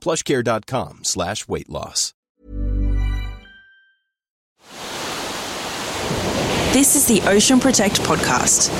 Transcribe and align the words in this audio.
plushcare.com 0.00 1.00
slash 1.04 1.46
weight 1.46 1.68
loss. 1.68 2.14
This 6.72 6.94
is 6.94 7.06
the 7.06 7.20
Ocean 7.28 7.58
Protect 7.58 8.00
podcast, 8.02 8.70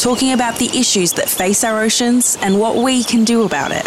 talking 0.00 0.32
about 0.32 0.58
the 0.58 0.66
issues 0.68 1.12
that 1.12 1.28
face 1.28 1.62
our 1.62 1.82
oceans 1.82 2.38
and 2.40 2.58
what 2.58 2.76
we 2.76 3.04
can 3.04 3.24
do 3.24 3.44
about 3.44 3.70
it. 3.70 3.86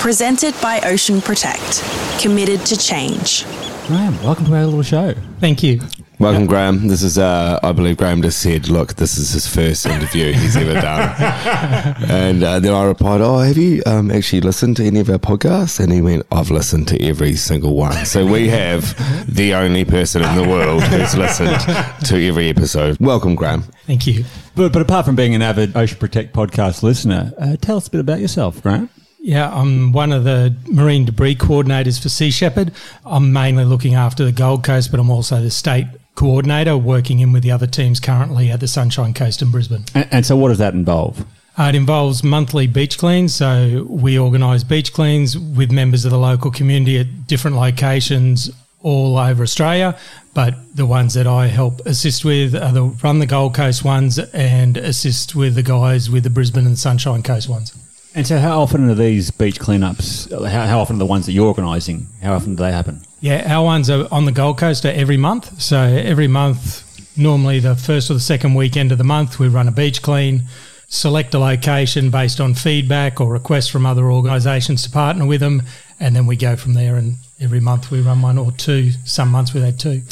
Presented 0.00 0.54
by 0.62 0.80
Ocean 0.80 1.20
Protect, 1.20 1.82
committed 2.20 2.64
to 2.66 2.76
change. 2.78 3.44
Graham, 3.86 4.16
welcome 4.22 4.46
to 4.46 4.54
our 4.54 4.64
little 4.64 4.82
show. 4.82 5.12
Thank 5.40 5.62
you. 5.62 5.80
Welcome, 6.20 6.44
Graham. 6.44 6.86
This 6.86 7.02
is, 7.02 7.16
uh, 7.16 7.58
I 7.62 7.72
believe 7.72 7.96
Graham 7.96 8.20
just 8.20 8.40
said, 8.42 8.68
look, 8.68 8.96
this 8.96 9.16
is 9.16 9.30
his 9.30 9.46
first 9.46 9.86
interview 9.86 10.34
he's 10.34 10.54
ever 10.54 10.74
done. 10.74 11.14
and 12.10 12.42
uh, 12.42 12.60
then 12.60 12.74
I 12.74 12.84
replied, 12.84 13.22
oh, 13.22 13.38
have 13.38 13.56
you 13.56 13.82
um, 13.86 14.10
actually 14.10 14.42
listened 14.42 14.76
to 14.76 14.84
any 14.84 15.00
of 15.00 15.08
our 15.08 15.16
podcasts? 15.16 15.80
And 15.80 15.90
he 15.90 16.02
went, 16.02 16.26
I've 16.30 16.50
listened 16.50 16.88
to 16.88 17.02
every 17.02 17.36
single 17.36 17.74
one. 17.74 18.04
So 18.04 18.26
we 18.26 18.48
have 18.48 18.94
the 19.34 19.54
only 19.54 19.86
person 19.86 20.22
in 20.22 20.36
the 20.36 20.46
world 20.46 20.82
who's 20.82 21.16
listened 21.16 21.58
to 22.04 22.28
every 22.28 22.50
episode. 22.50 22.98
Welcome, 23.00 23.34
Graham. 23.34 23.62
Thank 23.86 24.06
you. 24.06 24.26
But, 24.54 24.74
but 24.74 24.82
apart 24.82 25.06
from 25.06 25.16
being 25.16 25.34
an 25.34 25.40
avid 25.40 25.74
Ocean 25.74 25.98
Protect 25.98 26.34
podcast 26.34 26.82
listener, 26.82 27.32
uh, 27.38 27.56
tell 27.62 27.78
us 27.78 27.88
a 27.88 27.90
bit 27.90 28.00
about 28.02 28.20
yourself, 28.20 28.62
Graham. 28.62 28.90
Yeah, 29.22 29.50
I'm 29.50 29.92
one 29.92 30.12
of 30.12 30.24
the 30.24 30.54
marine 30.66 31.06
debris 31.06 31.36
coordinators 31.36 32.00
for 32.02 32.10
Sea 32.10 32.30
Shepherd. 32.30 32.72
I'm 33.06 33.32
mainly 33.32 33.64
looking 33.64 33.94
after 33.94 34.24
the 34.24 34.32
Gold 34.32 34.64
Coast, 34.64 34.90
but 34.90 35.00
I'm 35.00 35.10
also 35.10 35.40
the 35.40 35.50
state 35.50 35.86
coordinator 36.20 36.76
working 36.76 37.20
in 37.20 37.32
with 37.32 37.42
the 37.42 37.50
other 37.50 37.66
teams 37.66 37.98
currently 37.98 38.50
at 38.50 38.60
the 38.60 38.68
Sunshine 38.68 39.14
Coast 39.14 39.40
in 39.40 39.50
Brisbane. 39.50 39.86
And, 39.94 40.06
and 40.10 40.26
so, 40.26 40.36
what 40.36 40.50
does 40.50 40.58
that 40.58 40.74
involve? 40.74 41.24
Uh, 41.58 41.70
it 41.70 41.74
involves 41.74 42.22
monthly 42.22 42.66
beach 42.66 42.98
cleans. 42.98 43.34
So 43.34 43.86
we 43.88 44.18
organise 44.18 44.62
beach 44.62 44.92
cleans 44.92 45.38
with 45.38 45.72
members 45.72 46.04
of 46.04 46.10
the 46.10 46.18
local 46.18 46.50
community 46.50 46.98
at 46.98 47.26
different 47.26 47.56
locations 47.56 48.50
all 48.82 49.16
over 49.16 49.42
Australia. 49.42 49.98
But 50.34 50.54
the 50.76 50.84
ones 50.84 51.14
that 51.14 51.26
I 51.26 51.46
help 51.46 51.80
assist 51.86 52.22
with 52.22 52.54
are 52.54 52.72
the 52.72 52.82
run 52.82 53.18
the 53.18 53.26
Gold 53.26 53.54
Coast 53.54 53.82
ones 53.82 54.18
and 54.18 54.76
assist 54.76 55.34
with 55.34 55.54
the 55.54 55.62
guys 55.62 56.10
with 56.10 56.24
the 56.24 56.30
Brisbane 56.30 56.66
and 56.66 56.78
Sunshine 56.78 57.22
Coast 57.22 57.48
ones. 57.48 57.74
And 58.14 58.26
so, 58.26 58.38
how 58.38 58.60
often 58.60 58.90
are 58.90 58.94
these 58.94 59.30
beach 59.30 59.58
cleanups? 59.58 60.30
How, 60.30 60.66
how 60.66 60.80
often 60.80 60.96
are 60.96 60.98
the 60.98 61.06
ones 61.06 61.24
that 61.24 61.32
you're 61.32 61.46
organising? 61.46 62.08
How 62.22 62.34
often 62.34 62.56
do 62.56 62.62
they 62.62 62.72
happen? 62.72 63.00
Yeah, 63.20 63.54
our 63.54 63.64
ones 63.64 63.90
are 63.90 64.08
on 64.10 64.24
the 64.24 64.32
Gold 64.32 64.58
Coast 64.58 64.86
every 64.86 65.18
month. 65.18 65.60
So 65.60 65.78
every 65.78 66.28
month, 66.28 67.16
normally 67.18 67.60
the 67.60 67.76
first 67.76 68.10
or 68.10 68.14
the 68.14 68.20
second 68.20 68.54
weekend 68.54 68.92
of 68.92 68.98
the 68.98 69.04
month, 69.04 69.38
we 69.38 69.48
run 69.48 69.68
a 69.68 69.72
beach 69.72 70.00
clean, 70.00 70.44
select 70.88 71.34
a 71.34 71.38
location 71.38 72.10
based 72.10 72.40
on 72.40 72.54
feedback 72.54 73.20
or 73.20 73.30
requests 73.30 73.68
from 73.68 73.84
other 73.84 74.10
organisations 74.10 74.82
to 74.84 74.90
partner 74.90 75.26
with 75.26 75.40
them, 75.40 75.62
and 75.98 76.16
then 76.16 76.26
we 76.26 76.36
go 76.36 76.56
from 76.56 76.72
there. 76.72 76.96
And 76.96 77.16
every 77.38 77.60
month 77.60 77.90
we 77.90 78.00
run 78.00 78.22
one 78.22 78.38
or 78.38 78.52
two. 78.52 78.92
Some 79.04 79.30
months 79.30 79.52
we've 79.52 79.64
had 79.64 79.78
two. 79.78 80.02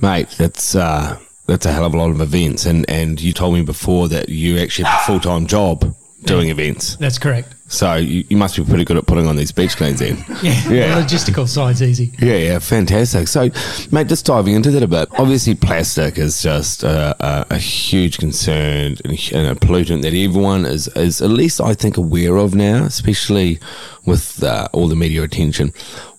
Mate, 0.00 0.28
that's 0.38 0.76
uh, 0.76 1.18
that's 1.46 1.66
a 1.66 1.72
hell 1.72 1.84
of 1.84 1.94
a 1.94 1.98
lot 1.98 2.10
of 2.10 2.20
events. 2.20 2.64
And, 2.64 2.88
and 2.88 3.20
you 3.20 3.32
told 3.32 3.54
me 3.54 3.62
before 3.62 4.08
that 4.08 4.28
you 4.28 4.58
actually 4.58 4.84
have 4.84 5.02
a 5.02 5.04
full 5.04 5.20
time 5.20 5.46
job 5.46 5.94
doing 6.24 6.48
events. 6.48 6.96
That's 6.96 7.18
correct. 7.18 7.54
So 7.72 7.94
you, 7.94 8.22
you 8.28 8.36
must 8.36 8.54
be 8.56 8.62
pretty 8.64 8.84
good 8.84 8.98
at 8.98 9.06
putting 9.06 9.26
on 9.26 9.36
these 9.36 9.50
beach 9.50 9.76
cleans 9.76 10.00
then. 10.00 10.16
Yeah, 10.42 10.68
Yeah. 10.70 10.94
the 11.00 11.06
logistical 11.06 11.48
side's 11.48 11.82
easy. 11.82 12.12
Yeah, 12.20 12.34
yeah, 12.36 12.58
fantastic. 12.58 13.28
So, 13.28 13.48
mate, 13.90 14.08
just 14.08 14.26
diving 14.26 14.54
into 14.54 14.70
that 14.72 14.82
a 14.82 14.86
bit. 14.88 15.08
Obviously, 15.18 15.54
plastic 15.54 16.18
is 16.18 16.42
just 16.42 16.82
a, 16.82 17.16
a, 17.24 17.46
a 17.54 17.58
huge 17.58 18.18
concern 18.18 18.96
and 19.04 19.12
a- 19.46 19.54
pollutant 19.54 20.02
that 20.02 20.12
everyone 20.14 20.66
is, 20.66 20.88
is 20.88 21.22
at 21.22 21.30
least, 21.30 21.60
I 21.60 21.72
think, 21.74 21.96
aware 21.96 22.36
of 22.36 22.54
now, 22.54 22.84
especially 22.84 23.58
with 24.04 24.42
uh, 24.42 24.68
all 24.72 24.88
the 24.88 24.96
media 24.96 25.22
attention. 25.22 25.72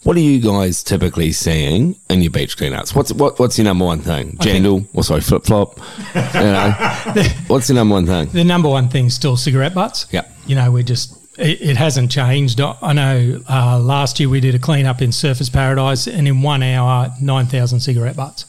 What 0.03 0.18
are 0.18 0.22
you 0.22 0.40
guys 0.40 0.84
typically 0.84 1.31
seeing 1.34 1.96
in 2.09 2.22
your 2.22 2.31
beach 2.31 2.58
cleanups? 2.58 2.96
What's 2.96 3.14
what, 3.14 3.40
what's 3.40 3.58
your 3.58 3.66
number 3.66 3.85
one 3.85 4.00
thing? 4.02 4.38
Jandal, 4.38 4.85
or 4.94 5.03
sorry, 5.03 5.22
flip 5.22 5.44
flop. 5.46 5.78
You 6.16 6.22
know, 6.41 6.72
what's 7.47 7.70
your 7.70 7.75
number 7.75 7.94
one 7.94 8.06
thing? 8.06 8.28
The 8.30 8.44
number 8.44 8.70
one 8.70 8.90
thing's 8.90 9.14
still 9.14 9.38
cigarette 9.38 9.74
butts. 9.74 10.08
Yeah. 10.12 10.25
You 10.46 10.56
know, 10.56 10.72
we're 10.72 10.84
just, 10.84 11.18
it, 11.38 11.62
it 11.62 11.78
hasn't 11.78 12.12
changed. 12.12 12.60
I 12.62 12.94
know 12.94 13.42
uh, 13.50 13.80
last 13.80 14.20
year 14.20 14.30
we 14.30 14.40
did 14.40 14.56
a 14.56 14.60
clean 14.60 14.86
up 14.86 15.02
in 15.02 15.10
Surfers 15.10 15.52
Paradise 15.52 16.08
and 16.08 16.28
in 16.28 16.42
one 16.42 16.64
hour, 16.64 17.10
9,000 17.22 17.80
cigarette 17.80 18.16
butts. 18.16 18.46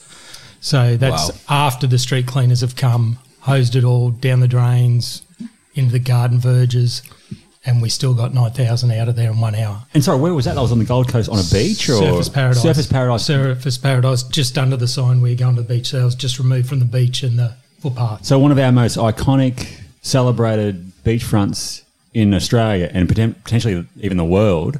So 0.61 0.97
that's 0.97 1.31
Wow. 1.31 1.67
after 1.67 1.87
the 1.87 1.99
street 1.99 2.27
cleaners 2.27 2.61
have 2.61 2.77
come, 2.77 3.19
hosed 3.41 3.77
it 3.77 3.84
all 3.84 4.11
down 4.11 4.41
the 4.41 4.49
drains, 4.49 5.22
into 5.75 5.93
the 5.93 5.99
garden 5.99 6.39
verges, 6.39 7.03
and 7.67 7.83
we 7.83 7.89
still 7.89 8.15
got 8.15 8.33
9,000 8.34 8.91
out 8.93 9.09
of 9.09 9.16
there 9.16 9.31
in 9.31 9.41
one 9.41 9.55
hour. 9.55 9.83
And 9.95 10.05
sorry, 10.05 10.21
where 10.21 10.34
was 10.34 10.45
that? 10.45 10.55
That 10.55 10.61
was 10.61 10.72
on 10.72 10.78
the 10.78 10.84
Gold 10.84 11.09
Coast 11.09 11.28
on 11.28 11.39
a 11.39 11.43
beach 11.53 11.89
or 11.89 12.01
Surfers 12.01 12.33
Paradise. 12.33 12.65
Surfers 12.65 12.91
Paradise. 12.91 13.28
Surfers 13.28 13.83
Paradise, 13.83 14.22
just 14.25 14.56
under 14.59 14.77
the 14.77 14.89
sign 14.89 15.21
where 15.21 15.31
you 15.31 15.37
go 15.37 15.49
on 15.49 15.56
to 15.56 15.62
the 15.62 15.69
beach. 15.69 15.89
So 15.89 16.01
it 16.01 16.05
was 16.05 16.15
just 16.15 16.39
removed 16.39 16.69
from 16.69 16.78
the 16.78 16.84
beach 16.84 17.22
and 17.22 17.39
the 17.39 17.56
footpath. 17.81 18.25
So 18.25 18.39
one 18.39 18.53
of 18.53 18.59
our 18.59 18.72
most 18.72 18.97
iconic, 18.99 19.81
celebrated 20.03 20.93
beachfronts 21.05 21.84
in 22.14 22.32
Australia 22.32 22.91
and 22.94 23.08
potentially 23.08 23.84
even 24.00 24.16
the 24.16 24.25
world. 24.25 24.78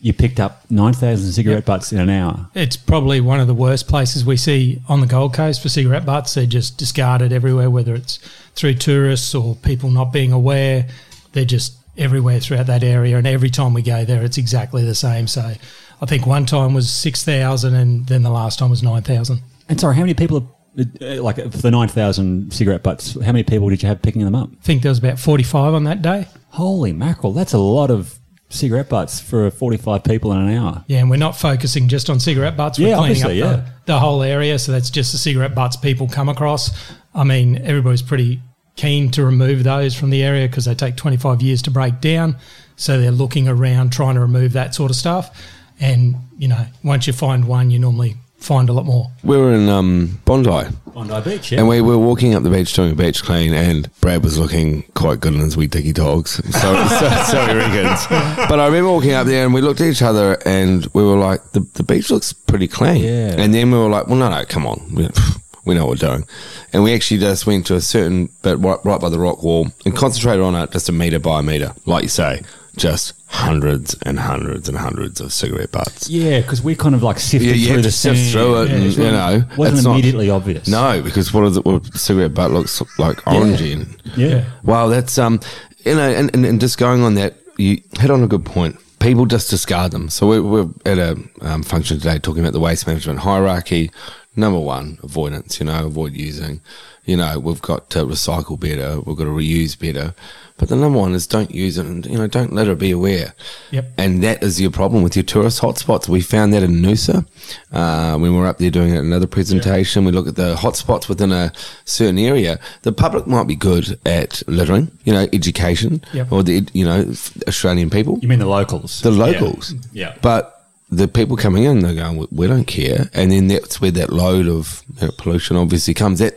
You 0.00 0.12
picked 0.12 0.40
up 0.40 0.68
nine 0.68 0.94
thousand 0.94 1.30
cigarette 1.30 1.58
Yep. 1.58 1.64
butts 1.66 1.92
in 1.92 2.00
an 2.00 2.10
hour. 2.10 2.48
It's 2.54 2.76
probably 2.76 3.20
one 3.20 3.38
of 3.38 3.46
the 3.46 3.54
worst 3.54 3.86
places 3.86 4.24
we 4.24 4.36
see 4.36 4.82
on 4.88 5.00
the 5.00 5.06
Gold 5.06 5.32
Coast 5.32 5.62
for 5.62 5.68
cigarette 5.68 6.04
butts. 6.04 6.34
They're 6.34 6.44
just 6.46 6.76
discarded 6.76 7.32
everywhere, 7.32 7.70
whether 7.70 7.94
it's 7.94 8.18
through 8.56 8.74
tourists 8.74 9.32
or 9.32 9.54
people 9.54 9.90
not 9.90 10.12
being 10.12 10.32
aware. 10.32 10.88
They're 11.34 11.44
just 11.44 11.74
everywhere 11.96 12.40
throughout 12.40 12.66
that 12.66 12.82
area. 12.82 13.16
And 13.16 13.28
every 13.28 13.50
time 13.50 13.74
we 13.74 13.82
go 13.82 14.04
there, 14.04 14.24
it's 14.24 14.38
exactly 14.38 14.84
the 14.84 14.94
same. 14.96 15.28
So 15.28 15.52
I 16.00 16.06
think 16.06 16.26
one 16.26 16.46
time 16.46 16.74
was 16.74 16.90
6,000 16.90 17.72
and 17.74 18.04
then 18.08 18.24
the 18.24 18.30
last 18.30 18.58
time 18.58 18.70
was 18.70 18.82
9,000. 18.82 19.40
And 19.68 19.80
sorry, 19.80 19.94
how 19.94 20.00
many 20.00 20.14
people? 20.14 20.48
Uh, 20.78 21.22
like 21.22 21.36
for 21.36 21.48
the 21.58 21.70
nine 21.70 21.88
thousand 21.88 22.52
cigarette 22.52 22.82
butts, 22.82 23.14
how 23.20 23.32
many 23.32 23.42
people 23.42 23.68
did 23.68 23.82
you 23.82 23.88
have 23.88 24.00
picking 24.00 24.24
them 24.24 24.34
up? 24.34 24.48
I 24.52 24.62
think 24.62 24.82
there 24.82 24.90
was 24.90 24.98
about 24.98 25.18
45 25.18 25.74
on 25.74 25.84
that 25.84 26.00
day. 26.00 26.26
Holy 26.48 26.92
mackerel! 26.92 27.32
That's 27.32 27.52
a 27.52 27.58
lot 27.58 27.90
of 27.90 28.18
cigarette 28.48 28.88
butts 28.88 29.20
for 29.20 29.50
forty-five 29.50 30.04
people 30.04 30.32
in 30.32 30.38
an 30.40 30.56
hour. 30.56 30.84
Yeah, 30.86 31.00
and 31.00 31.10
we're 31.10 31.16
not 31.16 31.36
focusing 31.36 31.88
just 31.88 32.08
on 32.10 32.20
cigarette 32.20 32.56
butts. 32.56 32.78
We're 32.78 32.88
Yeah, 32.88 32.98
cleaning 32.98 33.22
up 33.22 33.28
the, 33.28 33.34
yeah. 33.34 33.66
the 33.86 33.98
whole 33.98 34.22
area. 34.22 34.58
So 34.58 34.72
that's 34.72 34.88
just 34.90 35.12
the 35.12 35.18
cigarette 35.18 35.54
butts 35.54 35.76
people 35.76 36.08
come 36.08 36.28
across. 36.30 36.70
I 37.14 37.24
mean, 37.24 37.58
everybody's 37.58 38.02
pretty 38.02 38.40
keen 38.76 39.10
to 39.10 39.24
remove 39.24 39.64
those 39.64 39.94
from 39.94 40.08
the 40.08 40.22
area 40.22 40.48
because 40.48 40.64
they 40.64 40.74
take 40.74 40.96
25 40.96 41.42
years 41.42 41.60
to 41.62 41.70
break 41.70 42.00
down. 42.00 42.36
So 42.76 42.98
they're 42.98 43.10
looking 43.10 43.46
around 43.48 43.92
trying 43.92 44.14
to 44.14 44.20
remove 44.20 44.54
that 44.54 44.74
sort 44.74 44.90
of 44.90 44.96
stuff. 44.96 45.38
And, 45.80 46.16
you 46.38 46.48
know, 46.48 46.64
once 46.82 47.06
you 47.06 47.12
find 47.12 47.46
one, 47.46 47.70
you 47.70 47.78
normally 47.78 48.16
find 48.42 48.68
a 48.68 48.72
lot 48.72 48.84
more. 48.84 49.10
We 49.22 49.36
were 49.36 49.52
in 49.52 49.68
um, 49.68 50.20
Bondi. 50.24 50.68
Bondi 50.92 51.20
Beach, 51.22 51.52
yeah. 51.52 51.60
And 51.60 51.68
we 51.68 51.80
were 51.80 51.98
walking 51.98 52.34
up 52.34 52.42
the 52.42 52.50
beach 52.50 52.72
doing 52.74 52.92
a 52.92 52.94
beach 52.94 53.22
clean, 53.22 53.54
and 53.54 53.88
Brad 54.00 54.22
was 54.22 54.38
looking 54.38 54.82
quite 54.94 55.20
good 55.20 55.32
in 55.34 55.40
his 55.40 55.56
wee 55.56 55.66
dicky 55.66 55.92
dogs. 55.92 56.40
So, 56.52 56.86
so, 56.86 57.08
so 57.24 57.46
he 57.46 57.54
reckons. 57.56 58.06
But 58.08 58.60
I 58.60 58.66
remember 58.66 58.90
walking 58.90 59.12
up 59.12 59.26
there, 59.26 59.44
and 59.44 59.54
we 59.54 59.62
looked 59.62 59.80
at 59.80 59.86
each 59.88 60.02
other, 60.02 60.38
and 60.44 60.86
we 60.92 61.02
were 61.02 61.16
like, 61.16 61.40
"the 61.52 61.60
the 61.74 61.82
beach 61.82 62.10
looks 62.10 62.32
pretty 62.32 62.68
clean." 62.68 63.02
Yeah. 63.02 63.34
And 63.38 63.52
then 63.54 63.70
we 63.70 63.78
were 63.78 63.88
like, 63.88 64.06
"Well, 64.06 64.16
no, 64.16 64.28
no, 64.28 64.44
come 64.44 64.66
on, 64.66 64.94
we, 64.94 65.08
we 65.64 65.74
know 65.74 65.86
what 65.86 66.00
we're 66.00 66.08
doing." 66.08 66.24
And 66.72 66.82
we 66.82 66.94
actually 66.94 67.18
just 67.20 67.46
went 67.46 67.66
to 67.66 67.74
a 67.74 67.80
certain 67.80 68.28
bit 68.42 68.58
right, 68.58 68.78
right 68.84 69.00
by 69.00 69.08
the 69.08 69.18
rock 69.18 69.42
wall 69.42 69.68
and 69.84 69.96
concentrated 69.96 70.42
on 70.44 70.54
it 70.54 70.70
just 70.72 70.88
a 70.88 70.92
meter 70.92 71.18
by 71.18 71.40
a 71.40 71.42
meter, 71.42 71.74
like 71.86 72.02
you 72.02 72.08
say, 72.08 72.42
just 72.76 73.12
hundreds 73.26 73.94
and 74.02 74.18
hundreds 74.18 74.68
and 74.68 74.76
hundreds 74.78 75.20
of 75.20 75.32
cigarette 75.32 75.72
butts. 75.72 76.08
Yeah, 76.08 76.40
because 76.40 76.62
we 76.62 76.74
kind 76.74 76.94
of 76.94 77.02
like 77.02 77.18
sifted 77.18 77.56
Yeah, 77.56 77.72
through 77.74 77.82
the 77.82 77.90
sift 77.90 78.18
sand. 78.18 78.32
through 78.32 78.62
it, 78.62 78.68
Yeah, 78.70 78.74
and, 78.76 78.84
you 78.84 78.98
really- 78.98 79.10
know, 79.12 79.44
wasn't 79.56 79.78
it's 79.78 79.84
not- 79.86 79.92
immediately 79.92 80.30
obvious. 80.30 80.68
No, 80.68 81.02
because 81.02 81.32
what 81.32 81.44
is 81.44 81.56
it? 81.56 81.64
What 81.64 81.86
a 81.94 81.98
cigarette 81.98 82.34
butt 82.34 82.50
looks 82.50 82.82
like 82.98 83.16
orangey. 83.22 83.72
And, 83.74 83.96
Yeah. 84.16 84.44
Wow, 84.62 84.88
that's 84.88 85.18
um, 85.18 85.40
you 85.84 85.94
know, 85.94 86.08
and, 86.10 86.34
and, 86.34 86.44
and 86.46 86.60
just 86.60 86.78
going 86.78 87.02
on 87.02 87.14
that, 87.14 87.34
you 87.58 87.80
hit 87.98 88.10
on 88.10 88.22
a 88.22 88.26
good 88.28 88.44
point. 88.44 88.76
People 89.00 89.26
just 89.26 89.50
discard 89.50 89.90
them. 89.90 90.08
So 90.08 90.28
we're, 90.28 90.42
we're 90.42 90.68
at 90.86 90.98
a 90.98 91.18
um, 91.40 91.62
function 91.64 91.98
today 91.98 92.18
talking 92.20 92.40
about 92.42 92.52
the 92.52 92.60
waste 92.60 92.86
management 92.86 93.18
hierarchy. 93.18 93.90
Number 94.36 94.60
one, 94.60 94.98
avoidance. 95.02 95.58
You 95.60 95.66
know, 95.66 95.86
avoid 95.86 96.12
using. 96.14 96.60
You 97.04 97.16
know, 97.16 97.38
we've 97.40 97.60
got 97.62 97.90
to 97.90 98.00
recycle 98.04 98.58
better. 98.58 99.00
We've 99.00 99.16
got 99.16 99.24
to 99.24 99.30
reuse 99.30 99.76
better. 99.78 100.14
But 100.58 100.68
the 100.68 100.76
number 100.76 100.98
one 100.98 101.14
is 101.14 101.26
don't 101.26 101.50
use 101.50 101.76
it, 101.76 101.86
and 101.86 102.06
you 102.06 102.16
know, 102.16 102.28
don't 102.28 102.52
let 102.52 102.68
her 102.68 102.76
be 102.76 102.92
aware. 102.92 103.34
Yep. 103.72 103.92
And 103.98 104.22
that 104.22 104.40
is 104.44 104.60
your 104.60 104.70
problem 104.70 105.02
with 105.02 105.16
your 105.16 105.24
tourist 105.24 105.60
hotspots. 105.60 106.08
We 106.08 106.20
found 106.20 106.52
that 106.52 106.62
in 106.62 106.74
Noosa 106.80 107.26
uh, 107.72 108.12
when 108.18 108.32
we 108.32 108.38
were 108.38 108.46
up 108.46 108.58
there 108.58 108.70
doing 108.70 108.94
another 108.96 109.26
presentation. 109.26 110.04
We 110.04 110.12
look 110.12 110.28
at 110.28 110.36
the 110.36 110.54
hotspots 110.54 111.08
within 111.08 111.32
a 111.32 111.50
certain 111.84 112.18
area. 112.18 112.60
The 112.82 112.92
public 112.92 113.26
might 113.26 113.48
be 113.48 113.56
good 113.56 113.98
at 114.06 114.42
littering, 114.46 114.92
you 115.04 115.12
know, 115.12 115.26
education, 115.32 116.04
Yep. 116.12 116.30
or 116.30 116.44
the 116.44 116.68
you 116.72 116.84
know 116.84 117.12
Australian 117.48 117.90
people, 117.90 118.20
You 118.22 118.28
mean 118.28 118.38
the 118.38 118.46
locals? 118.46 119.00
the 119.00 119.10
locals. 119.10 119.74
Yeah. 119.92 120.14
But 120.22 120.61
the 120.92 121.08
people 121.08 121.36
coming 121.36 121.64
in, 121.64 121.80
they're 121.80 121.94
going, 121.94 122.16
"We- 122.18 122.26
we 122.30 122.46
don't 122.46 122.66
care, 122.66 123.08
and 123.14 123.32
then 123.32 123.48
that's 123.48 123.80
where 123.80 123.90
that 123.92 124.12
load 124.12 124.46
of 124.46 124.82
you 125.00 125.06
know, 125.06 125.12
pollution 125.16 125.56
obviously 125.56 125.94
comes. 125.94 126.18
That 126.18 126.34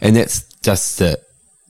and 0.00 0.14
that's 0.16 0.44
just 0.62 0.98
the 0.98 1.18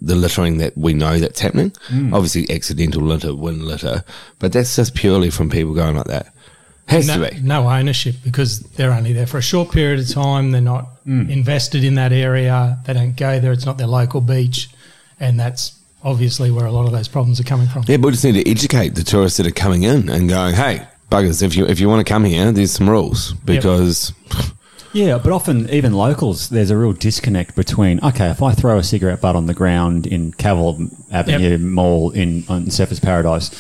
the 0.03 0.15
littering 0.15 0.59
that 0.59 0.77
we 0.77 0.93
know 0.93 1.19
that's 1.19 1.41
happening. 1.41 1.73
Mm. 1.89 2.13
Obviously, 2.15 2.49
accidental 2.55 3.01
litter, 3.03 3.35
wind 3.35 3.63
litter, 3.65 4.05
but 4.39 4.53
that's 4.53 4.77
just 4.77 4.95
purely 4.95 5.31
from 5.31 5.49
people 5.49 5.73
going 5.73 5.97
like 5.97 6.07
that. 6.09 6.27
Has 6.89 7.07
no, 7.09 7.15
to 7.25 7.31
be. 7.35 7.41
no 7.41 7.69
ownership 7.69 8.15
because 8.23 8.61
they're 8.77 8.93
only 8.93 9.13
there 9.15 9.27
for 9.27 9.39
a 9.39 9.43
short 9.43 9.73
period 9.73 9.99
of 9.99 10.09
time. 10.09 10.51
They're 10.53 10.61
not 10.61 10.87
Hmm. 11.05 11.29
invested 11.31 11.83
in 11.83 11.95
that 11.97 12.13
area. 12.13 12.79
They 12.85 12.93
don't 12.93 13.17
go 13.17 13.41
there. 13.41 13.53
It's 13.53 13.65
not 13.67 13.79
their 13.79 13.87
local 13.89 14.21
beach, 14.21 14.69
and 15.19 15.41
that's 15.41 15.73
obviously 16.05 16.51
where 16.51 16.67
a 16.67 16.71
lot 16.71 16.85
of 16.87 16.93
those 16.93 17.09
problems 17.09 17.41
are 17.41 17.45
coming 17.45 17.67
from. 17.67 17.83
Yeah, 17.89 17.97
but 17.97 18.09
we 18.09 18.13
just 18.13 18.25
need 18.25 18.35
to 18.45 18.49
educate 18.49 18.95
the 18.95 19.03
tourists 19.03 19.39
that 19.39 19.47
are 19.47 19.51
coming 19.65 19.83
in 19.83 20.09
and 20.11 20.29
going, 20.29 20.55
"Hey, 20.55 20.83
buggers, 21.11 21.43
if 21.43 21.57
you 21.57 21.67
if 21.67 21.81
you 21.81 21.89
want 21.89 22.07
to 22.07 22.11
come 22.11 22.25
here, 22.25 22.53
there's 22.53 22.73
some 22.73 22.89
rules 22.89 23.33
because 23.45 24.13
Yeah, 24.93 25.19
but 25.19 25.33
often 25.33 25.69
even 25.71 25.93
locals, 25.93 26.49
there's 26.49 26.71
a 26.71 26.77
real 26.77 26.93
disconnect 26.93 27.55
between 27.55 28.01
okay, 28.03 28.31
if 28.31 28.43
I 28.43 28.53
throw 28.53 28.79
a 28.79 28.83
cigarette 28.85 29.21
butt 29.21 29.37
on 29.37 29.47
the 29.47 29.55
ground 29.55 30.07
in 30.07 30.33
Cavill 30.33 30.91
Avenue 31.13 31.51
Yep. 31.51 31.61
Mall 31.61 32.11
in 32.11 32.45
on 32.49 32.67
Surfers 32.67 33.03
Paradise, 33.03 33.51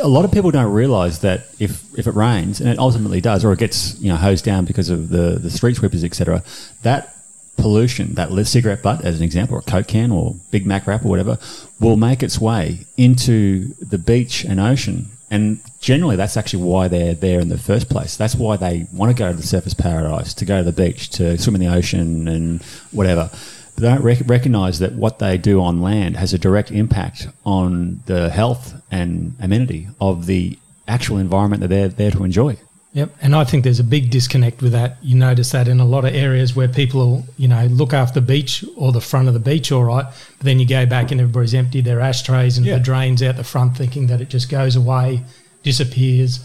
a 0.00 0.08
lot 0.08 0.24
of 0.24 0.32
people 0.32 0.50
don't 0.50 0.72
realise 0.72 1.18
that 1.18 1.46
if 1.58 1.82
if 1.98 2.06
it 2.06 2.14
rains 2.14 2.60
and 2.60 2.68
it 2.68 2.78
ultimately 2.78 3.20
does, 3.20 3.44
or 3.44 3.52
it 3.52 3.58
gets 3.58 3.98
you 4.00 4.08
know 4.10 4.16
hosed 4.16 4.44
down 4.44 4.64
because 4.64 4.90
of 4.90 5.08
the 5.08 5.38
the 5.38 5.50
street 5.50 5.76
sweepers, 5.76 6.04
etc., 6.04 6.42
that 6.82 7.14
pollution, 7.56 8.14
that 8.14 8.30
lit 8.30 8.46
cigarette 8.46 8.82
butt, 8.82 9.04
as 9.04 9.18
an 9.18 9.24
example, 9.24 9.56
or 9.56 9.60
a 9.60 9.62
Coke 9.62 9.88
can 9.88 10.12
or 10.12 10.36
Big 10.50 10.64
Mac 10.66 10.86
wrap 10.86 11.04
or 11.04 11.08
whatever, 11.08 11.38
will 11.80 11.96
make 11.96 12.22
its 12.22 12.38
way 12.40 12.86
into 12.96 13.74
the 13.80 13.98
beach 13.98 14.44
and 14.44 14.60
ocean. 14.60 15.10
And 15.30 15.60
generally, 15.80 16.16
that's 16.16 16.36
actually 16.36 16.62
why 16.62 16.88
they're 16.88 17.14
there 17.14 17.40
in 17.40 17.48
the 17.48 17.58
first 17.58 17.90
place. 17.90 18.16
That's 18.16 18.34
why 18.34 18.56
they 18.56 18.86
want 18.92 19.14
to 19.14 19.18
go 19.18 19.30
to 19.30 19.36
the 19.36 19.42
Surfers 19.42 19.76
Paradise, 19.76 20.32
to 20.34 20.44
go 20.44 20.58
to 20.58 20.70
the 20.70 20.72
beach, 20.72 21.10
to 21.10 21.36
swim 21.36 21.54
in 21.56 21.60
the 21.60 21.74
ocean 21.74 22.28
and 22.28 22.62
whatever. 22.92 23.30
But 23.74 23.82
they 23.82 23.88
don't 23.88 24.02
rec- 24.02 24.22
recognise 24.26 24.78
that 24.78 24.94
what 24.94 25.18
they 25.18 25.36
do 25.36 25.60
on 25.60 25.82
land 25.82 26.16
has 26.16 26.32
a 26.32 26.38
direct 26.38 26.70
impact 26.70 27.28
on 27.44 28.02
the 28.06 28.30
health 28.30 28.74
and 28.90 29.36
amenity 29.40 29.88
of 30.00 30.26
the 30.26 30.58
actual 30.88 31.18
environment 31.18 31.60
that 31.60 31.68
they're 31.68 31.88
there 31.88 32.10
to 32.10 32.24
enjoy. 32.24 32.56
Yep, 32.94 33.10
and 33.20 33.36
I 33.36 33.44
think 33.44 33.64
there's 33.64 33.80
a 33.80 33.84
big 33.84 34.10
disconnect 34.10 34.62
with 34.62 34.72
that. 34.72 34.96
You 35.02 35.14
notice 35.14 35.52
that 35.52 35.68
in 35.68 35.78
a 35.78 35.84
lot 35.84 36.06
of 36.06 36.14
areas 36.14 36.56
where 36.56 36.68
people, 36.68 37.24
you 37.36 37.46
know, 37.46 37.66
look 37.66 37.92
after 37.92 38.18
the 38.18 38.26
beach 38.26 38.64
or 38.76 38.92
the 38.92 39.00
front 39.00 39.28
of 39.28 39.34
the 39.34 39.40
beach, 39.40 39.70
all 39.70 39.84
right, 39.84 40.06
but 40.06 40.44
then 40.44 40.58
you 40.58 40.66
go 40.66 40.86
back 40.86 41.10
and 41.12 41.20
everybody's 41.20 41.52
emptied 41.54 41.84
their 41.84 42.00
ashtrays 42.00 42.56
and 42.56 42.66
Yeah. 42.66 42.74
the 42.78 42.80
drains 42.80 43.22
out 43.22 43.36
the 43.36 43.44
front, 43.44 43.76
thinking 43.76 44.06
that 44.06 44.20
it 44.22 44.30
just 44.30 44.48
goes 44.48 44.74
away, 44.74 45.22
disappears, 45.62 46.40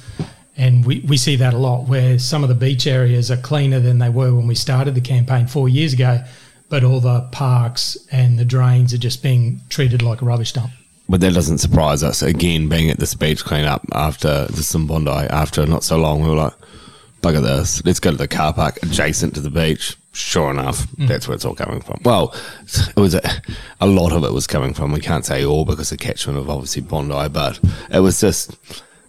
and 0.57 0.86
we, 0.86 1.00
we 1.07 1.16
see 1.18 1.38
that 1.38 1.54
a 1.54 1.57
lot 1.57 1.88
where 1.88 2.19
some 2.19 2.44
of 2.44 2.50
the 2.50 2.56
beach 2.56 2.86
areas 2.88 3.31
are 3.31 3.38
cleaner 3.38 3.80
than 3.80 4.00
they 4.00 4.10
were 4.10 4.36
when 4.36 4.45
we 4.45 4.54
started 4.54 4.95
the 4.95 5.01
campaign 5.01 5.48
four 5.48 5.69
years 5.69 5.94
ago, 5.94 6.22
but 6.69 6.84
all 6.84 7.00
the 7.00 7.22
parks 7.31 7.98
and 8.12 8.38
the 8.38 8.45
drains 8.45 8.94
are 8.94 8.98
just 8.98 9.24
being 9.24 9.62
treated 9.69 10.01
like 10.01 10.22
a 10.22 10.25
rubbish 10.25 10.51
dump. 10.51 10.72
But 11.09 11.21
that 11.21 11.33
doesn't 11.33 11.57
surprise 11.57 12.01
us. 12.01 12.21
Again, 12.21 12.69
being 12.69 12.89
at 12.89 12.97
this 12.97 13.13
beach 13.13 13.44
cleanup 13.44 13.85
after 13.94 14.47
the 14.47 14.85
Bondi, 14.88 15.11
after 15.11 15.65
not 15.65 15.83
so 15.83 15.97
long, 15.97 16.23
we 16.23 16.29
were 16.29 16.35
like, 16.35 16.53
bugger 17.21 17.41
this. 17.41 17.83
Let's 17.85 18.00
go 18.00 18.11
to 18.11 18.17
the 18.17 18.27
car 18.27 18.53
park 18.53 18.77
adjacent 18.83 19.35
to 19.35 19.41
the 19.41 19.50
beach. 19.50 19.97
Sure 20.11 20.51
enough, 20.51 20.85
mm. 20.89 21.07
that's 21.07 21.27
where 21.27 21.33
it's 21.33 21.44
all 21.44 21.55
coming 21.55 21.81
from. 21.81 22.00
Well, 22.03 22.35
it 22.95 23.00
was 23.00 23.15
a, 23.15 23.41
a 23.81 23.88
lot 23.88 24.11
of 24.11 24.23
it 24.23 24.31
was 24.31 24.45
coming 24.45 24.75
from. 24.75 24.91
We 24.91 25.00
can't 25.00 25.25
say 25.25 25.44
all 25.44 25.65
because 25.65 25.89
the 25.89 25.97
catchment 25.97 26.38
of 26.38 26.51
obviously 26.51 26.83
Bondi, 26.83 27.29
but 27.29 27.59
it 27.89 27.99
was 27.99 28.21
just 28.21 28.56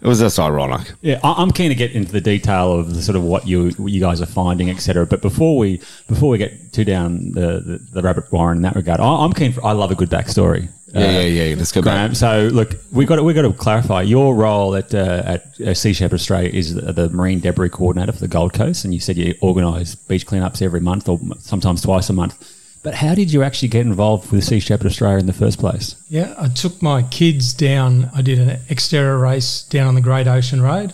it 0.04 0.08
was 0.08 0.20
just 0.20 0.38
ironic. 0.38 0.92
Yeah, 1.00 1.18
I- 1.24 1.34
I'm 1.42 1.50
keen 1.50 1.70
to 1.70 1.74
get 1.74 1.92
into 1.92 2.12
the 2.12 2.20
detail 2.20 2.72
of 2.78 2.94
the 2.94 3.02
sort 3.02 3.16
of 3.16 3.22
what 3.24 3.46
you 3.48 3.70
what 3.78 3.90
you 3.90 4.00
guys 4.00 4.20
are 4.20 4.26
finding, 4.26 4.68
etc. 4.70 5.06
But 5.06 5.22
before 5.22 5.56
we 5.56 5.80
before 6.08 6.28
we 6.28 6.38
get 6.38 6.72
too 6.72 6.84
down 6.84 7.32
the, 7.32 7.60
the, 7.60 7.78
the 7.94 8.02
rabbit 8.02 8.30
warren 8.30 8.58
in 8.58 8.62
that 8.62 8.76
regard, 8.76 9.00
I, 9.00 9.04
I'm 9.24 9.32
keen. 9.32 9.52
For, 9.52 9.64
I 9.64 9.72
love 9.72 9.90
a 9.90 9.94
good 9.94 10.10
backstory. 10.10 10.68
Yeah, 10.92 11.22
yeah, 11.22 11.44
yeah. 11.46 11.56
Let's 11.56 11.72
go 11.72 11.82
Graham. 11.82 12.10
back. 12.10 12.16
So 12.16 12.48
look, 12.52 12.76
we 12.92 13.04
got 13.04 13.16
to, 13.16 13.24
we 13.24 13.32
got 13.32 13.42
to 13.42 13.52
clarify 13.52 14.02
your 14.02 14.36
role 14.36 14.76
at 14.76 14.94
uh, 14.94 15.22
at 15.26 15.60
uh, 15.60 15.74
Sea 15.74 15.92
Shepherd 15.92 16.14
Australia 16.20 16.50
is 16.50 16.74
the, 16.74 16.92
the 16.92 17.08
marine 17.10 17.40
debris 17.40 17.70
coordinator 17.70 18.12
for 18.12 18.20
the 18.20 18.28
Gold 18.28 18.52
Coast, 18.52 18.84
and 18.84 18.94
you 18.94 19.00
said 19.00 19.16
you 19.16 19.34
organise 19.40 19.96
beach 19.96 20.24
cleanups 20.26 20.62
every 20.62 20.80
month 20.80 21.08
or 21.08 21.18
sometimes 21.40 21.80
twice 21.82 22.08
a 22.10 22.12
month. 22.12 22.36
But 22.84 22.94
how 22.94 23.14
did 23.14 23.32
you 23.32 23.42
actually 23.42 23.68
get 23.68 23.86
involved 23.86 24.30
with 24.30 24.44
Sea 24.44 24.60
Shepherd 24.60 24.86
Australia 24.86 25.18
in 25.18 25.26
the 25.26 25.32
first 25.32 25.58
place? 25.58 25.96
Yeah, 26.10 26.34
I 26.38 26.48
took 26.48 26.82
my 26.82 27.02
kids 27.02 27.54
down. 27.54 28.10
I 28.14 28.20
did 28.20 28.38
an 28.38 28.60
Xterra 28.68 29.20
race 29.20 29.62
down 29.62 29.86
on 29.86 29.94
the 29.94 30.02
Great 30.02 30.26
Ocean 30.26 30.60
Road. 30.60 30.92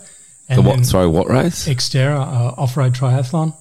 The 0.48 0.62
what? 0.62 0.86
Sorry, 0.86 1.08
what 1.08 1.28
race? 1.28 1.68
Xterra 1.68 2.20
uh, 2.20 2.54
off-road 2.56 2.94
triathlon. 2.94 3.54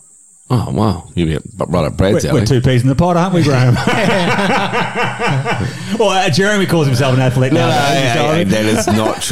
Oh 0.51 0.72
wow, 0.72 1.07
you 1.13 1.28
be 1.28 1.38
right 1.60 1.86
up 1.86 1.96
Brad's 1.96 2.25
We're, 2.25 2.34
we're 2.34 2.44
two 2.46 2.60
peas 2.60 2.81
in 2.81 2.88
the 2.88 2.96
pot, 2.96 3.16
aren't 3.16 3.36
we, 3.36 3.44
Graham? 3.44 3.75
well, 6.00 6.10
uh, 6.10 6.28
Jeremy 6.31 6.66
calls 6.66 6.88
himself 6.88 7.13
an 7.13 7.19
athlete 7.19 7.54
No, 7.54 7.60
now. 7.60 7.68
no, 7.68 7.74
yeah, 7.94 8.36
yeah, 8.38 8.44
that 8.46 8.66
is 8.66 8.88
not 8.88 9.22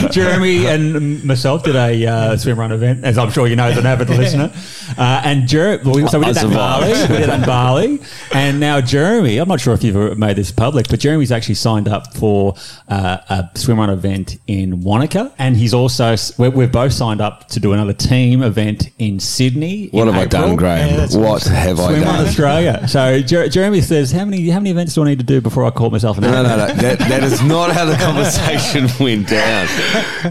true. 0.00 0.08
Jeremy 0.10 0.66
and 0.66 1.22
myself 1.24 1.62
did 1.62 1.76
a 1.76 2.06
uh, 2.06 2.36
swim 2.38 2.58
run 2.58 2.72
event, 2.72 3.04
as 3.04 3.18
I'm 3.18 3.30
sure 3.30 3.46
you 3.46 3.56
know 3.56 3.66
as 3.66 3.76
an 3.76 3.84
avid 3.84 4.08
listener. 4.08 4.50
Uh, 4.96 5.20
and 5.24 5.46
Jer- 5.46 5.78
well, 5.84 6.08
so 6.08 6.18
we 6.18 6.24
did 6.26 6.36
that 6.36 6.44
in 6.46 6.52
Bali. 6.52 6.88
We 6.88 6.94
did 7.18 7.28
that 7.28 7.40
in 7.40 7.46
Bali. 7.46 8.00
And 8.32 8.60
now 8.60 8.80
Jeremy, 8.80 9.36
I'm 9.38 9.48
not 9.48 9.60
sure 9.60 9.74
if 9.74 9.84
you've 9.84 10.16
made 10.16 10.36
this 10.36 10.50
public, 10.52 10.88
but 10.88 11.00
Jeremy's 11.00 11.32
actually 11.32 11.56
signed 11.56 11.86
up 11.88 12.14
for 12.16 12.54
uh, 12.88 13.18
a 13.28 13.50
swim 13.58 13.78
run 13.78 13.90
event 13.90 14.38
in 14.46 14.80
Wanaka. 14.82 15.34
And 15.38 15.54
he's 15.56 15.74
also, 15.74 16.16
we're, 16.38 16.48
we've 16.50 16.72
both 16.72 16.94
signed 16.94 17.20
up 17.20 17.48
to 17.48 17.60
do 17.60 17.74
another 17.74 17.92
team 17.92 18.42
event 18.42 18.88
in 18.98 19.20
Sydney. 19.20 19.90
What 19.98 20.08
in 20.08 20.14
have 20.14 20.22
I 20.22 20.26
done, 20.26 20.56
Graham? 20.56 20.96
that's 20.96 21.16
what 21.16 21.42
have 21.44 21.80
I 21.80 21.88
Swim 21.88 22.02
Run 22.02 22.14
done? 22.16 22.26
Australia. 22.26 22.88
So 22.88 23.20
Jer- 23.20 23.48
Jeremy 23.48 23.80
says, 23.80 24.12
how 24.12 24.24
many 24.24 24.48
how 24.48 24.60
many 24.60 24.70
events 24.70 24.94
do 24.94 25.02
I 25.02 25.06
need 25.08 25.18
to 25.18 25.24
do 25.24 25.40
before 25.40 25.64
I 25.64 25.70
call 25.70 25.90
myself 25.90 26.18
an 26.18 26.24
No, 26.24 26.30
athlete? 26.30 26.58
no, 26.58 26.68
no. 26.74 26.74
That, 26.96 26.98
that 27.08 27.24
is 27.24 27.42
not 27.42 27.72
how 27.72 27.84
the 27.84 27.96
conversation 28.06 28.88
went 29.04 29.28
down. 29.28 29.68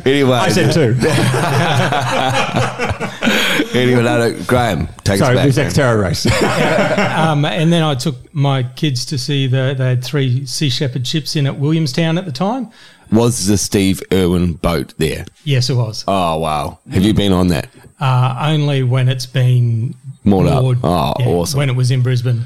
Anyway, 0.05 0.31
I 0.31 0.49
said 0.49 0.73
two. 0.73 0.95
anyway, 3.77 4.03
no, 4.03 4.29
no, 4.29 4.43
Graham, 4.45 4.87
take 5.03 5.19
Sorry, 5.19 5.37
us 5.37 5.55
this 5.55 5.57
back. 5.57 5.73
Xterra 5.73 6.01
race. 6.01 6.27
Um, 7.17 7.45
and 7.45 7.73
then 7.73 7.83
I 7.83 7.95
took 7.95 8.33
my 8.33 8.63
kids 8.63 9.05
to 9.05 9.17
see 9.17 9.47
the. 9.47 9.73
They 9.77 9.89
had 9.89 10.03
three 10.03 10.45
Sea 10.45 10.69
Shepherd 10.69 11.05
ships 11.07 11.35
in 11.35 11.47
at 11.47 11.57
Williamstown 11.57 12.17
at 12.17 12.25
the 12.25 12.31
time. 12.31 12.69
Was 13.11 13.47
the 13.47 13.57
Steve 13.57 14.01
Irwin 14.11 14.53
boat 14.53 14.93
there? 14.97 15.25
Yes, 15.43 15.69
it 15.69 15.75
was. 15.75 16.03
Oh 16.07 16.37
wow! 16.39 16.79
Have 16.91 17.03
you 17.03 17.13
been 17.13 17.31
on 17.33 17.47
that? 17.47 17.69
Uh, 17.99 18.37
only 18.51 18.83
when 18.83 19.07
it's 19.09 19.25
been 19.25 19.95
Moored 20.23 20.47
up. 20.47 20.61
moored. 20.63 20.79
Oh, 20.83 21.13
awesome. 21.19 21.57
When 21.57 21.69
it 21.69 21.75
was 21.75 21.89
in 21.89 22.01
Brisbane 22.03 22.43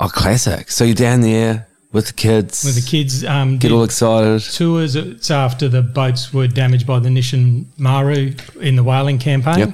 Oh, 0.00 0.08
classic. 0.08 0.70
So 0.70 0.84
you're 0.84 0.94
down 0.94 1.20
there 1.22 1.66
with 1.92 2.06
the 2.08 2.12
kids. 2.12 2.64
with 2.64 2.74
the 2.74 2.88
kids. 2.88 3.24
Um, 3.24 3.52
Get 3.54 3.68
did 3.68 3.72
all 3.72 3.84
excited. 3.84 4.42
tours. 4.52 4.96
It's 4.96 5.30
after 5.30 5.68
the 5.68 5.82
boats 5.82 6.32
were 6.32 6.46
damaged 6.48 6.86
by 6.86 6.98
the 6.98 7.08
Nisshin 7.08 7.64
Maru 7.78 8.34
in 8.60 8.76
the 8.76 8.82
whaling 8.84 9.18
campaign. 9.18 9.58
Yep. 9.58 9.72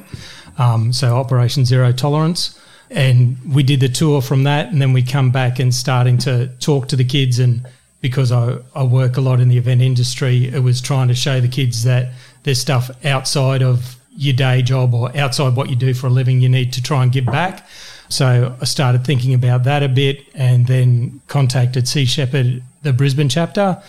Um, 0.58 0.92
so 0.92 1.16
Operation 1.16 1.64
Zero 1.64 1.92
Tolerance. 1.92 2.58
And 2.90 3.36
we 3.54 3.62
did 3.62 3.80
the 3.80 3.88
tour 3.88 4.22
from 4.22 4.44
that, 4.44 4.68
and 4.72 4.80
then 4.80 4.94
we 4.94 5.02
come 5.02 5.30
back 5.30 5.58
and 5.58 5.74
starting 5.74 6.16
to 6.18 6.48
talk 6.58 6.88
to 6.88 6.96
the 6.96 7.04
kids. 7.04 7.38
And 7.38 7.66
because 8.00 8.30
I, 8.30 8.58
I 8.74 8.84
work 8.84 9.16
a 9.16 9.20
lot 9.20 9.40
in 9.40 9.48
the 9.48 9.58
event 9.58 9.82
industry, 9.82 10.48
it 10.48 10.62
was 10.62 10.80
trying 10.80 11.08
to 11.08 11.14
show 11.14 11.40
the 11.40 11.48
kids 11.48 11.84
that 11.84 12.12
there's 12.44 12.60
stuff 12.60 12.90
outside 13.04 13.62
of 13.62 13.96
your 14.16 14.34
day 14.34 14.62
job 14.62 14.94
or 14.94 15.16
outside 15.16 15.56
what 15.56 15.70
you 15.70 15.76
do 15.76 15.94
for 15.94 16.08
a 16.08 16.10
living 16.10 16.40
you 16.40 16.48
need 16.48 16.72
to 16.72 16.82
try 16.82 17.02
and 17.02 17.12
give 17.12 17.26
back. 17.26 17.66
So 18.08 18.56
I 18.60 18.64
started 18.64 19.04
thinking 19.04 19.34
about 19.34 19.64
that 19.64 19.82
a 19.82 19.88
bit 19.88 20.24
and 20.34 20.66
then 20.66 21.20
contacted 21.26 21.86
Sea 21.86 22.04
Shepherd, 22.04 22.62
the 22.82 22.92
Brisbane 22.92 23.28
chapter, 23.28 23.82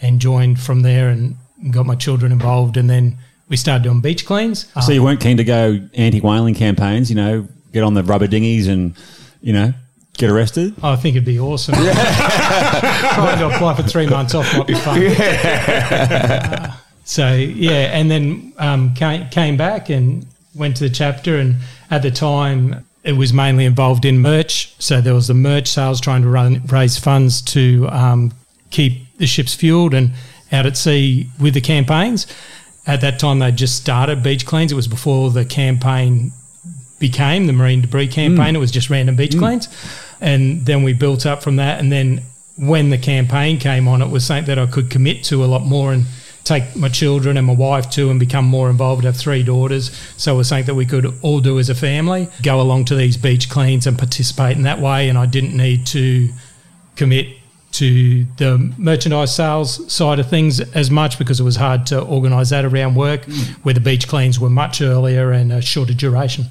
and 0.00 0.20
joined 0.20 0.60
from 0.60 0.82
there. 0.82 1.08
And 1.08 1.36
got 1.70 1.86
my 1.86 1.94
children 1.94 2.32
involved, 2.32 2.76
and 2.76 2.88
then 2.88 3.16
we 3.48 3.56
started 3.56 3.82
doing 3.84 4.02
beach 4.02 4.26
cleans. 4.26 4.66
So 4.84 4.92
you 4.92 5.02
weren't 5.02 5.20
keen 5.20 5.38
to 5.38 5.44
go 5.44 5.80
anti-whaling 5.94 6.54
campaigns, 6.54 7.08
you 7.08 7.16
know, 7.16 7.48
get 7.72 7.82
on 7.82 7.94
the 7.94 8.02
rubber 8.02 8.26
dinghies 8.26 8.68
and, 8.68 8.94
you 9.40 9.54
know, 9.54 9.72
get 10.16 10.30
arrested? 10.30 10.74
I 10.82 10.96
think 10.96 11.16
it'd 11.16 11.24
be 11.24 11.38
awesome. 11.38 11.74
Trying 11.74 13.38
to 13.38 13.54
apply 13.54 13.74
for 13.74 13.82
three 13.82 14.06
months 14.06 14.34
off 14.34 14.56
might 14.56 14.66
be 14.66 14.74
fun. 14.74 15.02
Uh, 15.02 16.76
so 17.04 17.34
yeah, 17.34 17.96
and 17.96 18.10
then 18.10 18.52
um, 18.58 18.94
came, 18.94 19.28
came 19.28 19.56
back 19.56 19.90
and 19.90 20.26
went 20.54 20.76
to 20.78 20.88
the 20.88 20.94
chapter, 20.94 21.36
and 21.36 21.56
at 21.90 22.02
the 22.02 22.10
time 22.10 22.84
it 23.04 23.12
was 23.12 23.32
mainly 23.32 23.64
involved 23.64 24.04
in 24.04 24.18
merch. 24.18 24.74
So 24.80 25.00
there 25.00 25.14
was 25.14 25.28
the 25.28 25.34
merch 25.34 25.68
sales, 25.68 26.00
trying 26.00 26.22
to 26.22 26.28
run 26.28 26.62
raise 26.66 26.98
funds 26.98 27.40
to 27.42 27.88
um, 27.90 28.32
keep 28.70 29.16
the 29.18 29.26
ships 29.26 29.54
fueled 29.54 29.94
and 29.94 30.10
out 30.52 30.66
at 30.66 30.76
sea 30.76 31.28
with 31.40 31.54
the 31.54 31.60
campaigns. 31.60 32.26
At 32.86 33.00
that 33.00 33.18
time, 33.18 33.38
they 33.38 33.52
just 33.52 33.76
started 33.76 34.22
beach 34.22 34.46
cleans. 34.46 34.72
It 34.72 34.76
was 34.76 34.88
before 34.88 35.30
the 35.30 35.44
campaign 35.44 36.32
became 36.98 37.46
the 37.46 37.52
marine 37.52 37.82
debris 37.82 38.08
campaign. 38.08 38.56
It 38.56 38.58
was 38.58 38.70
just 38.70 38.90
random 38.90 39.16
beach 39.16 39.36
cleans, 39.36 39.68
and 40.20 40.64
then 40.66 40.82
we 40.82 40.92
built 40.92 41.26
up 41.26 41.42
from 41.42 41.56
that. 41.56 41.80
And 41.80 41.90
then 41.90 42.22
when 42.56 42.90
the 42.90 42.98
campaign 42.98 43.58
came 43.58 43.86
on, 43.88 44.02
it 44.02 44.08
was 44.08 44.24
something 44.24 44.46
that 44.46 44.58
I 44.58 44.66
could 44.66 44.90
commit 44.90 45.24
to 45.24 45.44
a 45.44 45.46
lot 45.46 45.62
more 45.62 45.92
and 45.92 46.04
take 46.44 46.76
my 46.76 46.88
children 46.88 47.36
and 47.36 47.46
my 47.46 47.52
wife 47.52 47.90
to 47.90 48.08
and 48.08 48.20
become 48.20 48.44
more 48.44 48.70
involved. 48.70 49.04
I 49.04 49.08
have 49.08 49.16
three 49.16 49.42
daughters, 49.42 49.90
so 50.16 50.34
it 50.34 50.36
was 50.38 50.48
something 50.48 50.66
that 50.66 50.74
we 50.74 50.86
could 50.86 51.12
all 51.22 51.40
do 51.40 51.58
as 51.58 51.68
a 51.68 51.74
family. 51.74 52.28
Go 52.42 52.60
along 52.60 52.86
to 52.86 52.94
these 52.94 53.16
beach 53.16 53.50
cleans 53.50 53.86
and 53.86 53.98
participate 53.98 54.56
in 54.56 54.62
that 54.62 54.80
way, 54.80 55.08
and 55.08 55.18
I 55.18 55.26
didn't 55.26 55.56
need 55.56 55.86
to 55.88 56.30
commit 56.94 57.36
to 57.72 58.24
the 58.38 58.56
merchandise 58.78 59.34
sales 59.34 59.92
side 59.92 60.18
of 60.18 60.30
things 60.30 60.60
as 60.60 60.90
much 60.90 61.18
because 61.18 61.40
it 61.40 61.44
was 61.44 61.56
hard 61.56 61.84
to 61.86 62.00
organise 62.00 62.50
that 62.50 62.64
around 62.64 62.94
work, 62.94 63.26
mm. 63.26 63.48
where 63.64 63.74
the 63.74 63.80
beach 63.80 64.08
cleans 64.08 64.40
were 64.40 64.48
much 64.48 64.80
earlier 64.80 65.32
and 65.32 65.52
a 65.52 65.60
shorter 65.60 65.92
duration. 65.92 66.46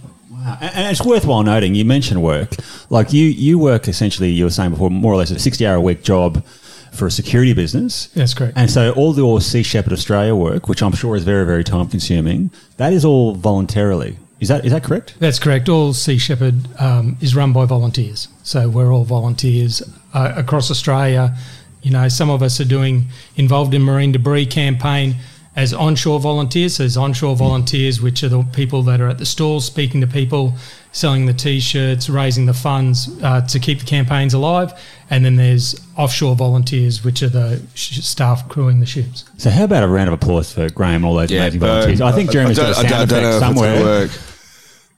Wow. 0.46 0.58
And 0.62 0.76
and 0.76 0.92
it's 0.92 1.04
worthwhile 1.04 1.44
noting, 1.44 1.76
you 1.76 1.86
mentioned 1.86 2.22
work. 2.22 2.56
Like 2.90 3.12
you, 3.14 3.26
you 3.26 3.58
work 3.58 3.88
essentially, 3.88 4.30
you 4.30 4.44
were 4.44 4.52
saying 4.52 4.72
before, 4.72 4.90
more 4.90 5.14
or 5.14 5.18
less 5.18 5.32
a 5.32 5.40
60 5.40 5.66
hour 5.66 5.76
a 5.76 5.82
week 5.82 6.04
job 6.04 6.46
for 6.92 7.08
a 7.08 7.12
security 7.12 7.54
business. 7.54 8.08
That's 8.08 8.34
correct. 8.34 8.54
And 8.56 8.70
so 8.70 8.92
all 8.94 9.16
your 9.16 9.42
Sea 9.42 9.64
Shepherd 9.64 9.94
Australia 9.94 10.36
work, 10.36 10.68
which 10.70 10.82
I'm 10.82 10.94
sure 10.94 11.16
is 11.16 11.24
very, 11.24 11.46
very 11.46 11.64
time 11.64 11.88
consuming, 11.88 12.52
that 12.78 12.94
is 12.94 13.04
all 13.04 13.34
voluntarily. 13.34 14.18
Is 14.40 14.50
that 14.50 14.66
is 14.66 14.72
that 14.72 14.84
correct? 14.84 15.16
That's 15.20 15.40
correct. 15.40 15.70
All 15.70 15.94
Sea 15.94 16.18
Shepherd 16.18 16.56
um, 16.80 17.18
is 17.22 17.36
run 17.36 17.54
by 17.54 17.66
volunteers. 17.66 18.28
So 18.44 18.70
we're 18.70 18.94
all 18.94 19.06
volunteers 19.06 19.82
uh, 20.14 20.34
across 20.36 20.70
Australia. 20.70 21.36
You 21.82 21.92
know, 21.92 22.08
some 22.10 22.30
of 22.30 22.42
us 22.42 22.60
are 22.60 22.66
doing 22.66 23.06
involved 23.36 23.74
in 23.74 23.82
marine 23.82 24.12
debris 24.12 24.48
campaign 24.48 25.16
as 25.56 25.74
onshore 25.74 26.20
volunteers. 26.20 26.76
So 26.76 26.84
there's 26.84 26.98
onshore 26.98 27.36
volunteers, 27.36 28.02
which 28.02 28.24
are 28.24 28.30
the 28.30 28.44
people 28.54 28.82
that 28.84 29.00
are 29.02 29.08
at 29.08 29.18
the 29.18 29.26
stalls 29.26 29.66
speaking 29.66 30.02
to 30.02 30.08
people, 30.08 30.54
selling 30.92 31.26
the 31.26 31.34
t-shirts, 31.34 32.10
raising 32.10 32.46
the 32.46 32.54
funds 32.54 33.10
uh, 33.24 33.42
to 33.48 33.60
keep 33.60 33.80
the 33.80 33.86
campaigns 33.86 34.34
alive. 34.34 34.74
And 35.10 35.24
then 35.24 35.36
there's 35.36 35.80
offshore 35.98 36.36
volunteers, 36.36 37.04
which 37.04 37.22
are 37.24 37.30
the 37.30 37.62
sh- 37.74 38.00
staff 38.04 38.50
crewing 38.50 38.80
the 38.80 38.86
ships. 38.86 39.24
So 39.38 39.50
how 39.50 39.64
about 39.64 39.84
a 39.84 39.88
round 39.88 40.08
of 40.10 40.14
applause 40.14 40.52
for 40.52 40.70
Graham 40.70 40.96
and 40.96 41.06
all 41.06 41.16
those 41.16 41.32
amazing 41.32 41.60
boom. 41.60 41.70
volunteers? 41.70 42.02
I 42.02 42.12
think 42.12 42.32
Jeremy's 42.32 42.58
got 42.58 42.72
a 42.72 42.74
don't- 42.74 42.90
sound 42.90 42.94
I 42.94 43.06
don't 43.06 43.24
effect 43.24 43.34
if 43.36 43.40
somewhere. 43.40 43.82
work. 43.82 44.12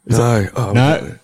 No. 0.08 0.48
Oh, 0.56 0.72
No. 0.74 1.16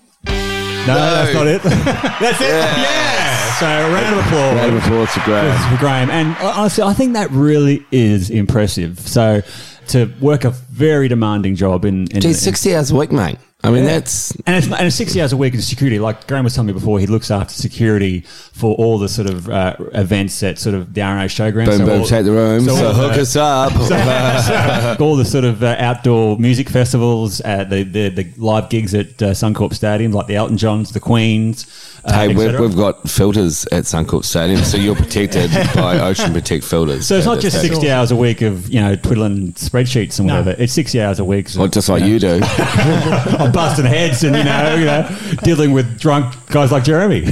No, 0.85 0.95
that's 0.95 1.33
not 1.33 1.47
it. 1.47 1.61
that's 1.63 2.41
it. 2.41 2.47
Yeah. 2.47 3.42
So 3.59 3.67
a 3.67 3.91
round 3.93 4.19
of 4.19 4.25
applause. 4.25 4.55
Round 4.55 4.77
of 4.77 4.83
applause 4.83 5.09
for 5.09 5.19
Graham. 5.21 5.71
for 5.71 5.79
Graham. 5.79 6.09
And 6.09 6.35
honestly, 6.37 6.83
I 6.83 6.93
think 6.93 7.13
that 7.13 7.29
really 7.31 7.85
is 7.91 8.29
impressive. 8.29 8.99
So 8.99 9.41
to 9.89 10.11
work 10.19 10.43
a 10.43 10.49
very 10.49 11.07
demanding 11.07 11.55
job 11.55 11.85
in, 11.85 12.07
in 12.11 12.21
Geez, 12.21 12.41
60 12.41 12.75
hours 12.75 12.91
a 12.91 12.95
week, 12.95 13.11
mate. 13.11 13.37
I 13.65 13.71
mean, 13.71 13.85
that's. 13.85 14.31
and 14.45 14.57
it's, 14.57 14.67
and 14.67 14.85
it's 14.87 14.95
60 14.97 15.21
hours 15.21 15.31
a 15.31 15.37
week 15.37 15.53
in 15.53 15.61
security. 15.61 15.97
Like 15.97 16.27
Graham 16.27 16.43
was 16.43 16.53
telling 16.53 16.67
me 16.67 16.73
before, 16.73 16.99
he 16.99 17.05
looks 17.07 17.31
after 17.31 17.53
security 17.53 18.21
for 18.51 18.75
all 18.75 18.99
the 18.99 19.07
sort 19.07 19.29
of 19.29 19.49
uh, 19.49 19.75
events 19.93 20.43
at 20.43 20.59
sort 20.59 20.75
of 20.75 20.93
the 20.93 20.99
RNA 20.99 21.25
showground. 21.27 21.65
Boom, 21.67 21.77
So 21.77 21.85
boom, 21.85 22.01
all- 22.01 22.05
take 22.07 22.25
the 22.25 22.31
room. 22.31 22.65
so 22.65 22.75
So, 22.75 22.87
all 22.87 22.93
hook 22.93 23.13
the- 23.15 23.21
us 23.21 23.35
up. 23.37 24.99
all 24.99 25.15
the 25.15 25.23
sort 25.25 25.45
of 25.45 25.63
uh, 25.63 25.75
outdoor 25.79 26.37
music 26.37 26.67
festivals, 26.69 27.39
uh, 27.45 27.63
the, 27.63 27.83
the 27.83 28.09
the 28.09 28.27
live 28.37 28.69
gigs 28.69 28.93
at 28.93 29.21
uh, 29.21 29.31
Suncorp 29.31 29.73
Stadium, 29.73 30.11
like 30.11 30.27
the 30.27 30.35
Elton 30.35 30.57
Johns, 30.57 30.91
the 30.91 30.99
Queens. 30.99 31.65
Uh, 32.05 32.11
hey, 32.13 32.27
we've, 32.35 32.59
we've 32.59 32.75
got 32.75 33.09
filters 33.09 33.65
at 33.67 33.85
Suncorp 33.85 34.25
Stadium, 34.25 34.61
so 34.65 34.75
you're 34.75 34.93
protected 34.93 35.49
by 35.73 35.97
Ocean 35.99 36.33
Protect 36.33 36.65
filters. 36.65 37.07
so 37.07 37.15
it's 37.15 37.25
not 37.25 37.39
just 37.39 37.61
60 37.61 37.89
hours 37.89 38.11
a 38.11 38.15
week 38.17 38.41
of, 38.41 38.67
you 38.67 38.81
know, 38.81 38.93
twiddling 38.97 39.53
spreadsheets 39.53 40.19
and 40.19 40.27
No. 40.27 40.39
whatever. 40.39 40.61
It's 40.61 40.73
60 40.73 41.01
hours 41.01 41.19
a 41.19 41.23
week. 41.23 41.47
Well, 41.57 41.69
just 41.69 41.87
like 41.87 42.03
you 42.03 42.19
do. 42.19 42.41
of 43.55 43.61
busting 43.61 43.85
heads 43.85 44.23
and, 44.23 44.35
you 44.35 44.43
know, 44.43 44.75
you 44.75 44.85
know, 44.85 45.09
dealing 45.43 45.71
with 45.71 45.99
drunk 45.99 46.33
guys 46.47 46.71
like 46.71 46.83
Jeremy. 46.83 47.21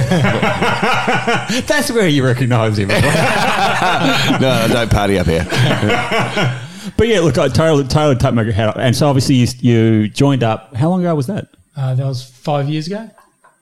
That's 1.67 1.91
where 1.91 2.07
you 2.07 2.23
recognise 2.25 2.77
him. 2.77 2.87
no, 2.89 4.67
don't 4.69 4.91
party 4.91 5.17
up 5.19 5.27
here. 5.27 5.45
but 6.97 7.07
yeah, 7.07 7.19
look, 7.19 7.37
I 7.37 7.47
totally, 7.47 7.83
totally 7.87 8.15
take 8.15 8.33
my 8.33 8.43
hat 8.51 8.69
up. 8.69 8.77
And 8.77 8.95
so 8.95 9.07
obviously 9.07 9.35
you, 9.35 9.47
you 9.59 10.07
joined 10.09 10.43
up. 10.43 10.75
How 10.75 10.89
long 10.89 11.01
ago 11.01 11.13
was 11.15 11.27
that? 11.27 11.47
Uh, 11.75 11.95
that 11.95 12.05
was 12.05 12.23
five 12.23 12.69
years 12.69 12.87
ago. 12.87 13.09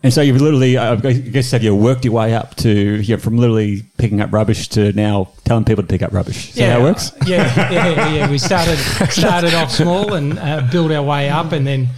And 0.02 0.14
so 0.14 0.22
you've 0.22 0.40
literally, 0.42 0.78
I 0.78 0.96
guess, 0.96 1.52
have 1.52 1.62
you 1.62 1.76
worked 1.76 2.06
your 2.06 2.14
way 2.14 2.34
up 2.34 2.56
to, 2.58 2.70
you 2.72 3.16
know, 3.16 3.20
from 3.22 3.36
literally 3.38 3.82
picking 3.98 4.22
up 4.22 4.32
rubbish 4.32 4.70
to 4.70 4.94
now 4.94 5.34
telling 5.44 5.66
people 5.66 5.84
to 5.84 5.88
pick 5.88 6.02
up 6.02 6.14
rubbish? 6.14 6.50
Is 6.52 6.56
that 6.56 6.72
how 6.72 6.80
it 6.80 6.84
works? 6.84 7.12
uh, 7.12 7.26
Yeah, 7.28 7.70
yeah, 7.70 7.90
yeah, 7.90 8.10
yeah. 8.14 8.32
We 8.32 8.38
started 8.38 8.78
started 9.10 9.54
off 9.54 9.72
small 9.72 10.14
and 10.14 10.40
uh, 10.40 10.66
built 10.72 10.94
our 10.94 11.04
way 11.04 11.30
up, 11.30 11.52
and 11.52 11.68
then 11.68 11.90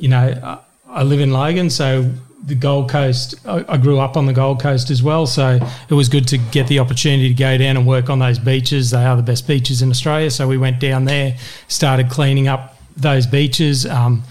you 0.00 0.08
know 0.08 0.60
I, 0.88 1.02
live 1.02 1.20
in 1.20 1.30
Logan, 1.30 1.70
so 1.70 2.10
the 2.44 2.54
Gold 2.54 2.90
Coast. 2.90 3.34
I, 3.46 3.64
I 3.68 3.76
grew 3.76 3.98
up 3.98 4.16
on 4.16 4.26
the 4.26 4.32
Gold 4.32 4.60
Coast 4.60 4.90
as 4.90 5.02
well, 5.02 5.26
so 5.26 5.58
it 5.88 5.94
was 5.94 6.08
good 6.08 6.26
to 6.28 6.38
get 6.38 6.66
the 6.68 6.78
opportunity 6.78 7.28
to 7.28 7.34
go 7.34 7.58
down 7.58 7.76
and 7.76 7.86
work 7.86 8.10
on 8.10 8.18
those 8.18 8.38
beaches. 8.38 8.90
They 8.90 9.04
are 9.04 9.16
the 9.16 9.22
best 9.22 9.46
beaches 9.46 9.82
in 9.82 9.90
Australia, 9.90 10.30
so 10.30 10.48
we 10.48 10.58
went 10.58 10.80
down 10.80 11.04
there, 11.04 11.36
started 11.68 12.10
cleaning 12.10 12.48
up 12.48 12.76
those 12.96 13.26
beaches. 13.26 13.86
Um, 13.86 14.24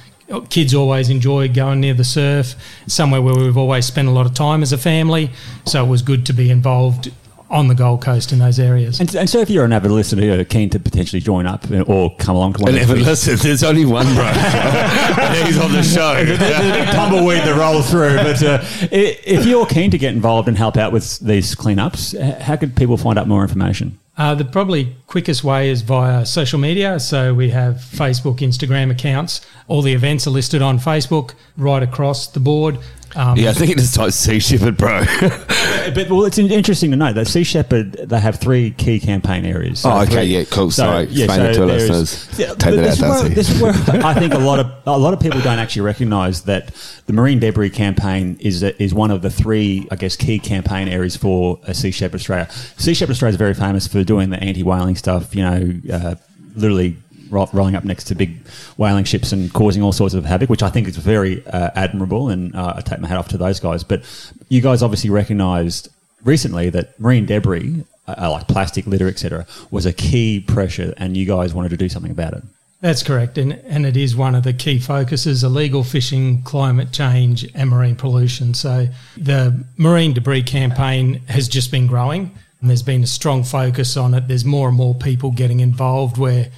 Kids 0.50 0.76
always 0.76 1.10
enjoy 1.10 1.50
going 1.50 1.80
near 1.80 1.96
the 1.96 2.04
surf, 2.04 2.54
somewhere 2.86 3.20
where 3.20 3.34
we've 3.34 3.58
always 3.58 3.88
spent 3.88 4.08
a 4.08 4.12
lot 4.12 4.28
of 4.28 4.36
time 4.36 4.62
as 4.62 4.72
a 4.72 4.78
family. 4.78 5.32
So 5.66 5.84
it 5.84 5.88
was 5.88 6.04
good 6.04 6.24
to 6.28 6.34
be 6.34 6.52
involved 6.52 7.12
on 7.50 7.68
the 7.68 7.76
Gold 7.76 8.02
Coast 8.02 8.32
in 8.32 8.40
those 8.40 8.60
areas. 8.60 9.00
And, 9.00 9.14
and 9.16 9.30
so 9.30 9.40
if 9.40 9.50
you're 9.50 9.66
an 9.66 9.74
avid 9.74 9.92
listener 9.92 10.22
who 10.22 10.40
are 10.40 10.44
keen 10.44 10.70
to 10.70 10.80
potentially 10.80 11.20
join 11.20 11.46
up 11.46 11.66
or 11.88 12.16
come 12.18 12.36
along 12.36 12.54
to 12.54 12.62
one 12.62 12.70
And 12.70 12.78
of 12.78 12.84
even 12.84 12.98
these 12.98 13.08
listen, 13.08 13.38
there's 13.38 13.64
only 13.64 13.86
one 13.86 14.06
bro. 14.14 14.26
he's 15.46 15.58
on 15.58 15.72
the 15.72 15.84
show. 15.84 16.24
There's 16.24 16.40
a 16.40 16.72
big 16.72 16.90
tumbleweed 16.90 17.44
that 17.44 17.58
rolls 17.58 17.90
through. 17.90 18.18
But 18.18 18.44
uh, 18.44 18.64
if 18.92 19.46
you're 19.46 19.66
keen 19.66 19.92
to 19.92 19.98
get 19.98 20.14
involved 20.14 20.48
and 20.48 20.58
help 20.58 20.78
out 20.78 20.92
with 20.92 21.20
these 21.20 21.56
cleanups, 21.56 22.40
how 22.42 22.56
could 22.56 22.76
people 22.76 22.98
find 22.98 23.18
out 23.18 23.28
more 23.28 23.42
information? 23.42 24.00
Uh, 24.20 24.36
the 24.36 24.44
probably 24.44 24.98
quickest 25.08 25.46
way 25.46 25.70
is 25.70 25.82
via 25.82 26.26
social 26.26 26.60
media. 26.60 27.00
So 27.00 27.34
we 27.34 27.52
have 27.52 27.76
Facebook, 27.76 28.40
Instagram 28.40 28.92
accounts. 28.92 29.40
All 29.70 29.82
the 29.82 29.94
events 29.94 30.28
are 30.28 30.32
listed 30.32 30.62
on 30.62 30.78
Facebook 30.78 31.36
right 31.56 31.82
across 31.82 32.28
the 32.28 32.42
board. 32.42 32.80
Um, 33.16 33.38
Yeah, 33.38 33.50
I 33.50 33.54
think 33.54 33.72
it 33.72 33.80
is 33.80 33.98
like 33.98 34.14
Sea 34.14 34.40
Shepherd, 34.40 34.78
bro. 34.78 35.04
But 35.94 36.08
well, 36.10 36.26
it's 36.26 36.38
interesting 36.38 36.92
to 36.92 36.98
note 36.98 37.16
that 37.16 37.28
Sea 37.28 37.44
Shepherd 37.44 37.94
they 37.94 38.20
have 38.20 38.40
three 38.40 38.72
key 38.72 39.00
campaign 39.00 39.44
areas. 39.46 39.84
Oh, 39.86 40.02
okay, 40.02 40.12
three- 40.12 40.24
yeah, 40.26 40.44
cool. 40.46 40.70
Sorry, 40.70 41.04
explain 41.06 41.42
it 41.42 41.54
to 41.56 41.62
our 41.62 41.68
listeners. 41.68 42.30
Yeah, 42.38 42.54
Take 42.54 42.76
that 42.76 43.02
out, 43.02 43.24
where, 43.24 43.30
this 43.30 43.50
is 43.50 43.60
where 43.62 43.72
I 44.06 44.14
think 44.14 44.34
a 44.36 44.38
lot 44.38 44.60
of 44.60 44.72
a 44.86 44.98
lot 44.98 45.14
of 45.16 45.20
people 45.20 45.42
don't 45.42 45.58
actually 45.58 45.82
recognise 45.82 46.44
that 46.44 46.72
the 47.08 47.14
marine 47.14 47.40
debris 47.40 47.72
campaign 47.72 48.38
is 48.40 48.62
is 48.62 48.94
one 48.94 49.10
of 49.10 49.22
the 49.24 49.32
three, 49.32 49.88
I 49.90 49.96
guess, 49.96 50.16
key 50.16 50.38
campaign 50.38 50.88
areas 50.88 51.16
for 51.18 51.60
a 51.64 51.74
Sea 51.74 51.92
Shepherd 51.92 52.18
Australia. 52.20 52.50
Sea 52.78 52.94
Shepherd 52.94 53.14
Australia 53.14 53.32
is 53.34 53.38
very 53.38 53.56
famous 53.56 53.88
for 53.88 54.04
doing 54.04 54.30
the 54.30 54.38
anti 54.38 54.62
whaling 54.62 54.96
stuff. 54.96 55.34
You 55.36 55.44
know, 55.44 55.74
uh, 55.92 56.16
literally. 56.56 56.98
Ro- 57.30 57.50
Rolling 57.54 57.76
up 57.76 57.84
next 57.84 58.06
to 58.06 58.16
big 58.16 58.46
whaling 58.78 59.04
ships 59.04 59.32
and 59.32 59.52
causing 59.54 59.82
all 59.82 59.92
sorts 59.92 60.14
of 60.14 60.26
havoc, 60.26 60.50
which 60.50 60.64
I 60.64 60.70
think 60.70 60.88
is 60.88 60.98
very 60.98 61.46
uh, 61.48 61.70
admirable, 61.76 62.30
and 62.30 62.56
uh, 62.56 62.74
I 62.78 62.82
take 62.82 63.00
my 63.00 63.08
hat 63.08 63.18
off 63.18 63.30
to 63.30 63.38
those 63.38 63.60
guys. 63.60 63.84
But 63.84 64.04
you 64.50 64.62
guys 64.62 64.82
obviously 64.82 65.10
recognised 65.10 65.90
recently 66.24 66.70
that 66.70 67.00
marine 67.00 67.26
debris, 67.26 67.84
uh, 68.08 68.32
like 68.32 68.48
plastic 68.48 68.86
litter, 68.88 69.08
etc., 69.08 69.46
was 69.72 69.86
a 69.86 69.94
key 69.94 70.40
pressure, 70.40 70.94
and 70.98 71.16
you 71.16 71.26
guys 71.26 71.54
wanted 71.54 71.70
to 71.70 71.78
do 71.78 71.90
something 71.90 72.12
about 72.12 72.34
it. 72.34 72.44
That's 72.82 73.04
correct. 73.04 73.38
And, 73.38 73.54
and 73.66 73.86
it 73.86 73.98
is 73.98 74.16
one 74.16 74.36
of 74.36 74.44
the 74.44 74.54
key 74.54 74.80
focuses 74.80 75.44
illegal 75.44 75.84
fishing, 75.84 76.44
climate 76.44 76.94
change, 76.94 77.46
and 77.54 77.70
marine 77.70 77.98
pollution. 77.98 78.54
So 78.54 78.88
the 79.18 79.66
marine 79.78 80.14
debris 80.14 80.44
campaign 80.44 81.16
has 81.28 81.50
just 81.50 81.72
been 81.72 81.88
growing, 81.88 82.32
and 82.62 82.70
there's 82.70 82.84
been 82.84 83.04
a 83.04 83.08
strong 83.08 83.44
focus 83.44 83.98
on 83.98 84.14
it. 84.14 84.30
There's 84.30 84.46
more 84.46 84.70
and 84.70 84.78
more 84.78 84.96
people 84.96 85.32
getting 85.32 85.60
involved. 85.60 86.18
We're 86.18 86.50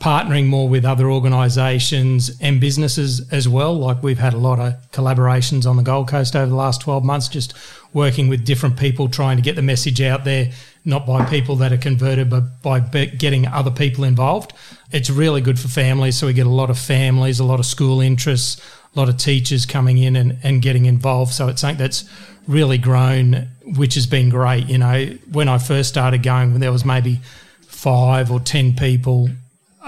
partnering 0.00 0.46
more 0.46 0.68
with 0.68 0.84
other 0.84 1.10
organisations 1.10 2.30
and 2.40 2.60
businesses 2.60 3.28
as 3.32 3.48
well. 3.48 3.74
Like 3.74 4.02
we've 4.02 4.18
had 4.18 4.32
a 4.32 4.38
lot 4.38 4.60
of 4.60 4.74
collaborations 4.92 5.68
on 5.68 5.76
the 5.76 5.82
Gold 5.82 6.08
Coast 6.08 6.36
over 6.36 6.46
the 6.46 6.54
last 6.54 6.80
12 6.82 7.04
months, 7.04 7.28
just 7.28 7.52
working 7.92 8.28
with 8.28 8.44
different 8.44 8.78
people 8.78 9.08
trying 9.08 9.36
to 9.36 9.42
get 9.42 9.56
the 9.56 9.62
message 9.62 10.00
out 10.00 10.24
there, 10.24 10.52
not 10.84 11.04
by 11.04 11.24
people 11.24 11.56
that 11.56 11.72
are 11.72 11.78
converted, 11.78 12.30
but 12.30 12.62
by 12.62 12.78
getting 12.78 13.46
other 13.46 13.72
people 13.72 14.04
involved. 14.04 14.52
It's 14.92 15.10
really 15.10 15.40
good 15.40 15.58
for 15.58 15.68
families. 15.68 16.16
So 16.16 16.28
we 16.28 16.32
get 16.32 16.46
a 16.46 16.50
lot 16.50 16.70
of 16.70 16.78
families, 16.78 17.40
a 17.40 17.44
lot 17.44 17.58
of 17.58 17.66
school 17.66 18.00
interests, 18.00 18.62
a 18.94 18.98
lot 18.98 19.08
of 19.08 19.16
teachers 19.16 19.66
coming 19.66 19.98
in 19.98 20.14
and, 20.14 20.38
and 20.44 20.62
getting 20.62 20.86
involved. 20.86 21.32
So 21.32 21.48
it's 21.48 21.60
something 21.60 21.78
that's 21.78 22.08
really 22.46 22.78
grown, 22.78 23.48
which 23.76 23.94
has 23.94 24.06
been 24.06 24.28
great. 24.28 24.68
You 24.68 24.78
know, 24.78 25.06
when 25.32 25.48
I 25.48 25.58
first 25.58 25.88
started 25.88 26.22
going, 26.22 26.52
when 26.52 26.60
there 26.60 26.72
was 26.72 26.84
maybe 26.84 27.20
five 27.62 28.30
or 28.30 28.38
10 28.38 28.76
people 28.76 29.28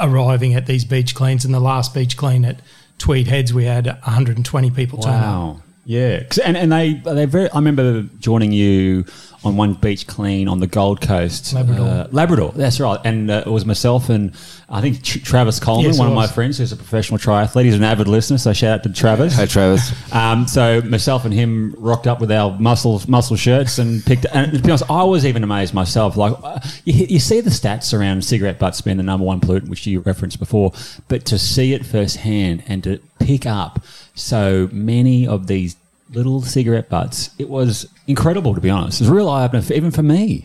arriving 0.01 0.55
at 0.55 0.67
these 0.67 0.85
beach 0.85 1.15
cleans, 1.15 1.45
and 1.45 1.53
the 1.55 1.61
last 1.61 1.95
beach 1.95 2.17
clean 2.17 2.45
at 2.45 2.61
Tweed 2.99 3.29
Heads, 3.29 3.53
we 3.55 3.65
had 3.65 3.87
120 3.87 4.71
people 4.71 4.99
turn 5.03 5.13
up. 5.15 5.61
Wow. 5.81 5.87
Yeah, 5.87 6.23
'Cause- 6.25 6.39
and 6.39 6.57
and 6.57 6.71
they 6.71 6.95
they 6.95 7.25
very. 7.25 7.51
I 7.51 7.57
remember 7.57 8.03
joining 8.21 8.53
you 8.53 9.05
on 9.43 9.57
one 9.57 9.73
beach 9.73 10.07
clean 10.07 10.47
on 10.49 10.61
the 10.61 10.67
Gold 10.67 11.01
Coast, 11.01 11.55
Labrador. 11.55 11.87
Uh, 11.87 12.07
Labrador. 12.13 12.53
That's 12.55 12.79
right, 12.79 13.01
and 13.05 13.31
uh, 13.31 13.43
it 13.47 13.51
was 13.51 13.65
myself 13.65 14.11
and 14.11 14.33
I 14.69 14.83
think 14.83 15.03
Tr- 15.03 15.19
Travis 15.21 15.59
Coleman, 15.59 15.87
Yes, 15.87 15.99
one 15.99 16.07
of 16.09 16.15
my 16.15 16.27
friends 16.27 16.59
who's 16.59 16.71
a 16.73 16.77
professional 16.77 17.19
triathlete. 17.19 17.65
He's 17.65 17.75
an 17.75 17.83
avid 17.83 18.07
listener, 18.07 18.37
so 18.37 18.53
shout 18.53 18.81
out 18.81 18.83
to 18.85 18.93
Travis. 18.93 19.35
Hey, 19.37 19.47
Travis. 19.47 19.93
Um, 20.13 20.47
so 20.47 20.83
myself 20.83 21.25
and 21.25 21.33
him 21.33 21.75
rocked 21.79 22.07
up 22.07 22.21
with 22.21 22.31
our 22.31 22.57
muscle 22.61 23.01
muscle 23.09 23.37
shirts 23.37 23.79
and 23.79 24.05
picked. 24.05 24.27
And 24.33 24.53
to 24.53 24.59
be 24.59 24.69
honest, 24.71 24.89
I 24.91 25.03
was 25.05 25.25
even 25.25 25.43
amazed 25.43 25.73
myself. 25.73 26.17
Like 26.19 26.35
uh, 26.45 26.61
you, 26.85 27.07
you 27.07 27.19
see 27.19 27.41
the 27.41 27.51
stats 27.51 27.99
around 27.99 28.23
cigarette 28.23 28.59
butts 28.59 28.83
being 28.83 28.99
the 28.99 29.03
number 29.03 29.25
one 29.25 29.41
pollutant, 29.41 29.71
which 29.71 29.87
you 29.87 30.01
referenced 30.01 30.39
before, 30.39 30.73
but 31.09 31.25
to 31.25 31.39
see 31.39 31.73
it 31.73 31.87
firsthand 31.87 32.63
and 32.69 32.85
to 32.85 32.99
pick 33.19 33.47
up 33.47 33.83
so 34.21 34.69
many 34.73 35.27
of 35.27 35.47
these 35.47 35.77
little 36.13 36.43
cigarette 36.43 36.89
butts, 36.89 37.31
it 37.39 37.49
was 37.49 37.89
incredible. 38.07 38.55
To 38.55 38.61
be 38.61 38.71
honest, 38.71 39.01
it 39.01 39.05
was 39.05 39.11
a 39.11 39.15
real 39.15 39.29
eye 39.29 39.45
opener, 39.45 39.63
even 39.75 39.91
for 39.91 40.03
me. 40.03 40.45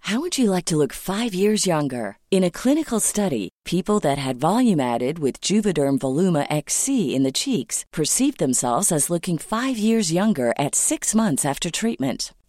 How 0.00 0.20
would 0.20 0.38
you 0.38 0.52
like 0.52 0.66
to 0.66 0.76
look 0.76 0.92
five 0.92 1.34
years 1.34 1.66
younger? 1.66 2.18
In 2.30 2.44
a 2.44 2.50
clinical 2.50 3.00
study, 3.00 3.48
people 3.64 3.98
that 4.00 4.18
had 4.18 4.36
volume 4.36 4.78
added 4.78 5.18
with 5.18 5.40
Juvederm 5.40 5.98
Voluma 5.98 6.46
XC 6.48 7.12
in 7.12 7.24
the 7.24 7.32
cheeks 7.32 7.84
perceived 7.92 8.38
themselves 8.38 8.92
as 8.92 9.10
looking 9.10 9.36
five 9.36 9.76
years 9.76 10.12
younger 10.12 10.54
at 10.56 10.76
six 10.76 11.12
months 11.12 11.44
after 11.44 11.72
treatment. 11.72 12.32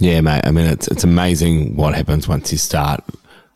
Yeah, 0.00 0.20
mate. 0.22 0.40
I 0.44 0.50
mean, 0.50 0.66
it's 0.66 0.88
it's 0.88 1.04
amazing 1.04 1.76
what 1.76 1.94
happens 1.94 2.26
once 2.26 2.50
you 2.50 2.58
start 2.58 3.04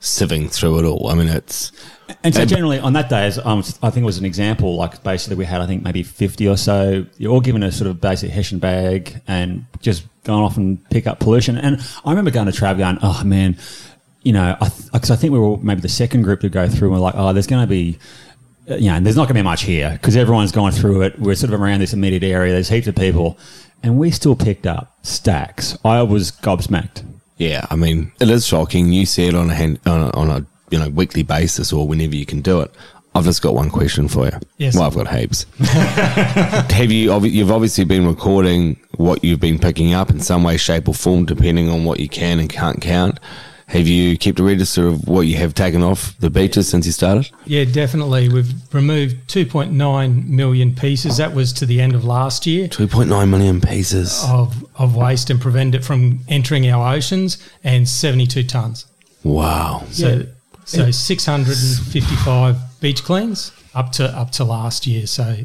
sieving 0.01 0.51
through 0.53 0.79
it 0.81 0.85
all. 0.85 1.09
I 1.09 1.15
mean, 1.15 1.29
it's 1.29 1.73
And 2.23 2.35
so 2.35 2.43
And- 2.43 2.51
generally 2.51 2.79
on 2.79 2.93
that 2.93 3.09
day, 3.09 3.25
as 3.27 3.39
um, 3.39 3.61
I 3.83 3.89
think 3.89 4.03
it 4.03 4.05
was 4.05 4.19
an 4.19 4.27
example, 4.27 4.77
like 4.77 5.03
basically 5.03 5.37
we 5.37 5.47
had, 5.47 5.63
I 5.63 5.67
think 5.67 5.83
maybe 5.83 6.03
50 6.03 6.47
or 6.47 6.59
so, 6.59 7.07
you're 7.17 7.33
all 7.33 7.41
given 7.41 7.63
a 7.63 7.73
sort 7.73 7.89
of 7.89 8.01
basic 8.03 8.31
Hessian 8.31 8.59
bag 8.59 9.23
and 9.27 9.65
just 9.81 10.05
going 10.25 10.43
off 10.43 10.59
and 10.59 10.79
pick 10.91 11.07
up 11.07 11.21
pollution. 11.21 11.57
And 11.57 11.81
I 12.05 12.11
remember 12.11 12.31
going 12.31 12.45
to 12.47 12.53
Trav 12.53 12.77
going, 12.77 12.99
oh 13.03 13.23
man, 13.25 13.57
you 14.23 14.35
know, 14.35 14.55
I, 14.61 14.71
because 14.93 15.11
I 15.11 15.17
think 15.17 15.33
we 15.33 15.39
were 15.39 15.57
maybe 15.57 15.81
the 15.81 15.89
second 15.89 16.23
group 16.23 16.41
to 16.41 16.51
go 16.51 16.69
through 16.69 16.89
and 16.89 16.97
we're 16.97 17.03
like, 17.03 17.15
oh, 17.17 17.33
there's 17.33 17.47
going 17.47 17.63
to 17.63 17.67
be, 17.67 17.99
uh, 18.71 18.75
you 18.75 18.91
know, 18.91 19.01
there's 19.01 19.17
not 19.17 19.23
going 19.23 19.37
to 19.37 19.41
be 19.41 19.43
much 19.43 19.63
here 19.63 19.91
because 19.93 20.17
everyone's 20.17 20.53
gone 20.53 20.73
through 20.73 21.01
it. 21.03 21.19
We're 21.19 21.35
sort 21.35 21.55
of 21.55 21.61
around 21.63 21.81
this 21.81 21.95
immediate 21.95 22.23
area. 22.25 22.53
There's 22.53 22.69
heaps 22.69 22.87
of 22.87 22.95
people. 22.97 23.39
And 23.85 23.99
we 23.99 24.11
still 24.11 24.35
picked 24.35 24.67
up 24.67 24.97
stacks. 25.03 25.77
I 25.85 26.03
was 26.03 26.33
gobsmacked. 26.33 27.05
yeah. 27.37 27.67
I 27.71 27.77
mean, 27.77 28.11
it 28.19 28.31
is 28.31 28.47
shocking. 28.47 28.93
You 28.93 29.05
see 29.07 29.27
it 29.29 29.35
on 29.35 29.51
a 29.51 29.55
hand, 29.55 29.79
on 29.87 30.01
a, 30.01 30.11
on 30.17 30.31
a 30.31 30.47
you 30.71 30.79
know 30.79 30.89
weekly 30.89 31.23
basis 31.23 31.73
or 31.73 31.87
whenever 31.87 32.17
you 32.17 32.25
can 32.27 32.41
do 32.41 32.61
it. 32.63 32.71
I've 33.15 33.25
just 33.25 33.43
got 33.43 33.55
one 33.55 33.71
question 33.71 34.09
for 34.09 34.25
you. 34.25 34.33
Yes. 34.59 34.75
Well, 34.75 34.85
I've 34.85 34.95
got 34.97 35.15
heaps. 35.15 35.47
Have 35.61 36.91
you? 36.91 37.15
You've 37.27 37.53
obviously 37.53 37.85
been 37.85 38.07
recording 38.07 38.81
what 38.97 39.23
you've 39.23 39.39
been 39.39 39.59
picking 39.61 39.95
up 39.95 40.11
in 40.11 40.19
some 40.19 40.43
way, 40.43 40.57
shape, 40.57 40.89
or 40.89 40.95
form, 40.95 41.25
depending 41.27 41.69
on 41.69 41.85
what 41.85 42.01
you 42.01 42.09
can 42.09 42.41
and 42.41 42.49
can't 42.49 42.81
count. 42.81 43.21
Have 43.67 43.89
you 43.89 44.19
kept 44.19 44.39
a 44.39 44.45
register 44.45 44.87
of 44.87 45.09
what 45.09 45.23
you 45.23 45.37
have 45.37 45.55
taken 45.55 45.83
off 45.83 46.17
the 46.19 46.29
beaches 46.29 46.69
since 46.69 46.85
you 46.87 46.93
started? 46.93 47.31
Yeah, 47.47 47.65
definitely. 47.65 48.29
We've 48.29 48.53
removed 48.75 49.29
2.9 49.29 50.29
million 50.29 50.75
pieces. 50.75 51.17
That 51.17 51.35
was 51.35 51.53
to 51.55 51.67
the 51.67 51.81
end 51.81 51.95
of 51.95 52.05
last 52.05 52.47
year. 52.47 52.69
Two 52.69 52.87
point 52.87 53.09
nine 53.09 53.31
million 53.31 53.61
pieces. 53.61 54.23
Of, 54.29 54.67
of 54.79 54.95
waste 54.97 55.31
and 55.31 55.41
prevent 55.41 55.75
it 55.75 55.83
from 55.83 56.21
entering 56.29 56.69
our 56.69 56.95
oceans 56.95 57.39
and 57.63 57.89
72 57.89 58.45
tonnes. 58.45 58.85
Wow. 59.23 59.85
So, 59.91 60.27
so 60.67 60.91
655 60.91 62.81
beach 62.81 63.03
cleans 63.03 63.51
up 63.75 63.93
to 63.93 64.07
up 64.17 64.31
to 64.33 64.45
last 64.45 64.87
year. 64.87 65.07
So 65.07 65.37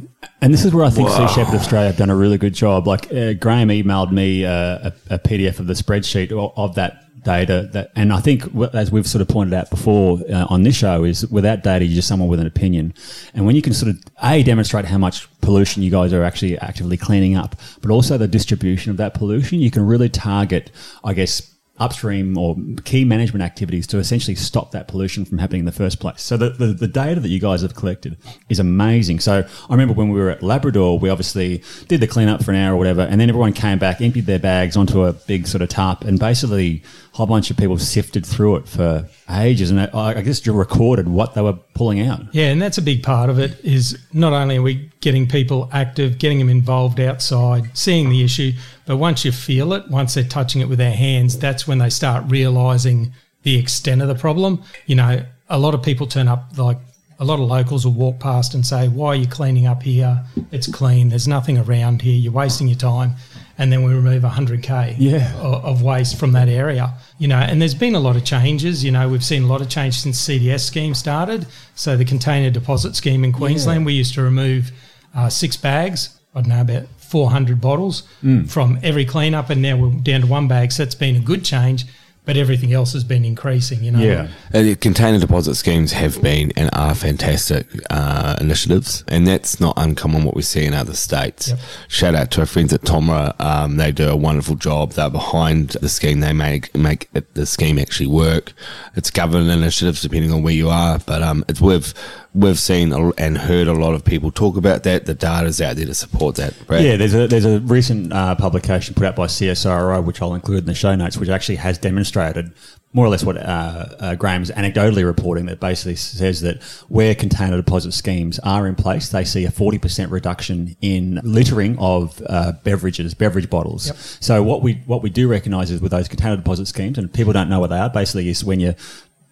And 0.41 0.53
this 0.53 0.65
is 0.65 0.73
where 0.73 0.86
I 0.86 0.89
think 0.89 1.10
Sea 1.10 1.27
Shepherd 1.27 1.55
Australia 1.55 1.88
have 1.88 1.97
done 1.97 2.10
a 2.10 2.15
really 2.15 2.38
good 2.38 2.53
job. 2.53 2.88
Like 2.88 3.12
uh, 3.12 3.34
Graham 3.34 3.69
emailed 3.69 4.12
me 4.12 4.45
uh, 4.45 4.91
a, 5.10 5.15
a 5.15 5.19
PDF 5.19 5.60
of 5.60 5.67
the 5.67 5.73
spreadsheet 5.73 6.32
of, 6.32 6.53
of 6.58 6.75
that 6.75 7.05
data. 7.23 7.69
That, 7.73 7.91
and 7.95 8.12
I 8.12 8.19
think, 8.19 8.43
as 8.73 8.91
we've 8.91 9.08
sort 9.08 9.21
of 9.21 9.27
pointed 9.27 9.53
out 9.53 9.69
before 9.69 10.19
uh, 10.32 10.45
on 10.49 10.63
this 10.63 10.75
show, 10.75 11.03
is 11.03 11.25
without 11.27 11.63
data, 11.63 11.86
you're 11.86 11.95
just 11.95 12.08
someone 12.08 12.29
with 12.29 12.39
an 12.39 12.47
opinion. 12.47 12.93
And 13.34 13.45
when 13.45 13.55
you 13.55 13.62
can 13.62 13.73
sort 13.73 13.91
of 13.91 14.01
a 14.23 14.43
demonstrate 14.43 14.86
how 14.86 14.97
much 14.97 15.27
pollution 15.41 15.84
you 15.84 15.91
guys 15.91 16.13
are 16.13 16.23
actually 16.23 16.58
actively 16.60 16.97
cleaning 16.97 17.36
up, 17.36 17.55
but 17.82 17.91
also 17.91 18.17
the 18.17 18.27
distribution 18.27 18.91
of 18.91 18.97
that 18.97 19.13
pollution, 19.13 19.60
you 19.60 19.71
can 19.71 19.86
really 19.86 20.10
target, 20.10 20.71
I 21.03 21.13
guess, 21.13 21.55
upstream 21.79 22.38
or 22.38 22.58
key 22.84 23.05
management 23.05 23.41
activities 23.41 23.88
to 23.88 23.97
essentially 23.99 24.36
stop 24.36 24.71
that 24.71 24.89
pollution 24.89 25.23
from 25.23 25.38
happening 25.38 25.60
in 25.60 25.65
the 25.65 25.71
first 25.71 26.01
place. 26.01 26.21
So 26.21 26.36
the, 26.36 26.49
the, 26.49 26.67
the 26.67 26.88
data 26.89 27.21
that 27.21 27.29
you 27.29 27.39
guys 27.39 27.62
have 27.62 27.73
collected 27.73 28.17
is 28.49 28.60
amazing. 28.60 29.21
So 29.21 29.47
I 29.69 29.71
remember 29.71 29.93
when 29.93 30.10
we 30.10 30.19
were 30.19 30.29
at 30.29 30.43
Labrador, 30.43 30.99
we 30.99 31.10
obviously 31.10 31.63
did 31.88 32.01
the 32.01 32.08
cleanup 32.08 32.43
for 32.43 32.51
an 32.51 32.58
hour 32.58 32.75
or 32.75 32.77
whatever, 32.77 33.03
and 33.03 33.19
then 33.19 33.29
everyone 33.29 33.53
came 33.53 33.79
back, 33.79 34.01
emptied 34.01 34.25
their 34.25 34.39
bags 34.39 34.75
onto 34.75 35.03
a 35.03 35.13
big 35.13 35.47
sort 35.47 35.62
of 35.62 35.69
tarp, 35.69 36.03
and 36.03 36.19
basically 36.19 36.84
whole 37.12 37.26
bunch 37.26 37.52
of 37.52 37.58
people 37.58 37.78
sifted 37.78 38.26
through 38.26 38.58
it 38.58 38.67
for 38.67 39.08
ages. 39.30 39.72
And 39.72 39.82
I, 39.82 39.89
I 39.93 40.22
guess 40.22 40.45
you 40.45 40.54
recorded 40.54 41.08
what 41.08 41.34
they 41.34 41.41
were 41.41 41.58
pulling 41.74 42.02
out. 42.02 42.22
Yeah, 42.34 42.45
and 42.45 42.62
that's 42.62 42.78
a 42.78 42.82
big 42.82 43.04
part 43.04 43.30
of 43.30 43.39
it. 43.39 43.60
Is 43.63 43.98
not 44.13 44.34
only 44.34 44.58
are 44.58 44.62
we 44.62 44.89
getting 45.02 45.28
people 45.28 45.69
active, 45.74 46.17
getting 46.19 46.39
them 46.39 46.50
involved 46.50 47.00
outside, 47.00 47.76
seeing 47.78 48.10
the 48.10 48.24
issue, 48.24 48.54
but 48.86 48.98
once 48.98 49.26
you 49.26 49.32
feel 49.32 49.74
it, 49.74 49.89
once 49.89 50.13
they're 50.13 50.24
touching 50.24 50.62
it 50.62 50.69
with 50.69 50.78
their 50.78 50.93
hands, 50.93 51.38
that's 51.38 51.67
when 51.67 51.80
they 51.80 51.89
start 51.89 52.24
realizing 52.28 53.12
the 53.43 53.58
extent 53.58 54.02
of 54.02 54.08
the 54.08 54.15
problem. 54.15 54.63
You 54.86 54.95
know, 54.95 55.26
a 55.50 55.60
lot 55.60 55.74
of 55.74 55.84
people 55.84 56.08
turn 56.08 56.28
up 56.28 56.58
like. 56.58 56.78
A 57.22 57.26
lot 57.26 57.41
of 57.41 57.50
locals 57.50 57.86
will 57.86 57.91
walk 57.91 58.22
past 58.22 58.54
and 58.54 58.65
say, 58.65 58.88
"Why 58.88 59.08
are 59.10 59.15
you 59.15 59.28
cleaning 59.28 59.67
up 59.67 59.84
here? 59.84 60.24
It's 60.54 60.72
clean. 60.72 61.10
There's 61.10 61.28
nothing 61.28 61.58
around 61.58 62.02
here. 62.02 62.13
You're 62.13 62.32
wasting 62.32 62.69
your 62.69 62.78
time." 62.78 63.15
And 63.60 63.72
then 63.72 63.84
we 63.84 63.93
remove 63.93 64.24
100k 64.24 64.95
Yeah. 64.98 65.36
of, 65.36 65.63
of 65.65 65.82
waste 65.84 66.17
from 66.17 66.32
that 66.32 66.48
area. 66.48 66.93
You 67.19 67.28
know, 67.28 67.38
and 67.38 67.62
there's 67.62 67.76
been 67.76 67.93
a 67.93 68.00
lot 68.00 68.15
of 68.15 68.24
changes. 68.24 68.84
You 68.84 68.91
know, 68.91 69.08
we've 69.10 69.24
seen 69.24 69.43
a 69.43 69.48
lot 69.48 69.62
of 69.62 69.69
change 69.69 70.00
since 70.00 70.17
CDS 70.19 70.62
scheme 70.62 70.95
started. 70.95 71.45
So 71.76 71.95
the 71.98 72.06
container 72.06 72.50
deposit 72.50 72.95
scheme 72.95 73.24
in 73.24 73.34
Queensland, 73.34 73.86
we 73.86 73.93
used 73.93 74.13
to 74.15 74.22
remove 74.24 74.72
uh, 75.15 75.30
six 75.30 75.58
bags 75.58 76.15
I 76.36 76.41
don't 76.41 76.50
know 76.50 76.62
about 76.62 76.84
400 77.00 77.60
bottles 77.60 78.04
from 78.48 78.78
every 78.84 79.04
cleanup, 79.04 79.50
and 79.50 79.62
now 79.63 79.76
we're 79.76 79.89
down 79.89 80.22
to 80.22 80.28
one 80.28 80.48
bag. 80.48 80.72
So 80.72 80.84
it's 80.84 80.93
been 80.93 81.15
a 81.15 81.19
good 81.19 81.43
change, 81.43 81.86
but 82.30 82.38
everything 82.38 82.72
else 82.74 82.94
has 82.94 83.04
been 83.04 83.26
increasing. 83.26 83.84
You 83.84 83.89
know, 83.89 84.00
Yeah. 84.00 84.28
Uh, 84.54 84.62
the 84.62 84.76
container 84.76 85.18
deposit 85.18 85.56
schemes 85.56 85.94
have 85.94 86.22
been 86.22 86.52
and 86.56 86.70
are 86.74 86.94
fantastic 86.94 87.65
uh, 87.89 88.36
initiatives, 88.39 89.04
and 89.08 89.26
that's 89.26 89.60
not 89.60 89.74
uncommon 89.78 90.26
what 90.26 90.36
we 90.36 90.44
see 90.44 90.63
in 90.63 90.76
other 90.76 90.94
states. 90.94 91.48
Yep. 91.48 91.60
Shout 91.88 92.13
out 92.13 92.30
to 92.32 92.42
our 92.42 92.46
friends 92.46 92.72
at 92.72 92.82
Tomra; 92.82 93.34
um, 93.42 93.78
they 93.78 93.92
do 93.92 94.08
a 94.08 94.15
wonderful 94.15 94.54
job. 94.54 94.92
They're 94.92 95.10
behind 95.10 95.70
the 95.70 95.89
scheme; 95.89 96.20
they 96.20 96.34
make 96.34 96.76
make 96.76 97.10
it, 97.15 97.34
the 97.34 97.48
scheme 97.48 97.80
actually 97.80 98.06
work. 98.06 98.54
It's 98.96 99.10
government 99.10 99.50
initiatives 99.50 100.04
depending 100.04 100.32
on 100.32 100.44
where 100.44 100.54
you 100.54 100.70
are, 100.70 101.00
but 101.00 101.24
um, 101.24 101.44
it's 101.48 101.60
we've 101.60 101.96
we've 102.34 102.60
seen 102.60 102.94
and 103.18 103.38
heard 103.38 103.68
a 103.68 103.74
lot 103.74 103.94
of 103.94 104.04
people 104.06 104.32
talk 104.32 104.58
about 104.58 104.84
that. 104.84 105.06
The 105.06 105.13
data's 105.13 105.62
out 105.62 105.76
there 105.76 105.86
to 105.86 105.94
support 105.94 106.36
that. 106.36 106.54
Brad. 106.68 106.84
Yeah, 106.84 106.98
there's 106.98 107.13
a 107.13 107.28
there's 107.28 107.46
a 107.46 107.60
recent 107.62 108.13
uh, 108.13 108.36
publication 108.36 108.96
put 108.96 109.06
out 109.06 109.15
by 109.15 109.28
CSIRO, 109.28 110.04
which 110.04 110.22
I'll 110.22 110.36
include 110.36 110.60
in 110.60 110.65
the 110.65 110.76
show 110.76 110.96
notes, 110.96 111.18
which 111.18 111.30
actually 111.30 111.58
has 111.58 111.78
demonstrated 111.78 112.52
more 112.92 113.06
or 113.06 113.10
less 113.10 113.24
what 113.24 113.38
uh, 113.38 113.86
uh, 114.00 114.15
Graham's 114.15 114.50
anecdotally 114.50 115.06
reporting 115.06 115.46
that 115.46 115.60
basically 115.60 115.96
says 115.96 116.42
that 116.42 116.63
where 116.88 117.13
container 117.13 117.58
deposit 117.58 117.92
schemes 117.92 118.39
are 118.39 118.65
in 118.68 118.74
place, 118.74 119.10
they 119.10 119.24
see 119.24 119.46
a 119.46 119.52
40% 119.52 120.10
reduction 120.10 120.76
in 120.82 121.22
littering 121.24 121.78
of 121.78 122.20
uh, 122.26 122.54
beverages, 122.63 123.13
beverage 123.13 123.48
bottles. 123.48 124.18
So 124.20 124.42
what 124.42 124.63
we 124.63 124.82
what 124.86 125.04
we 125.04 125.12
do 125.12 125.28
recognise 125.28 125.70
is 125.70 125.82
with 125.82 125.92
those 125.92 126.08
container 126.08 126.36
deposit 126.36 126.65
schemes, 126.65 126.98
and 126.98 127.13
people 127.13 127.32
don't 127.32 127.50
know 127.50 127.60
what 127.60 127.70
they 127.70 127.78
are, 127.78 127.89
basically 127.89 128.28
is 128.30 128.44
when 128.44 128.60
you 128.60 128.74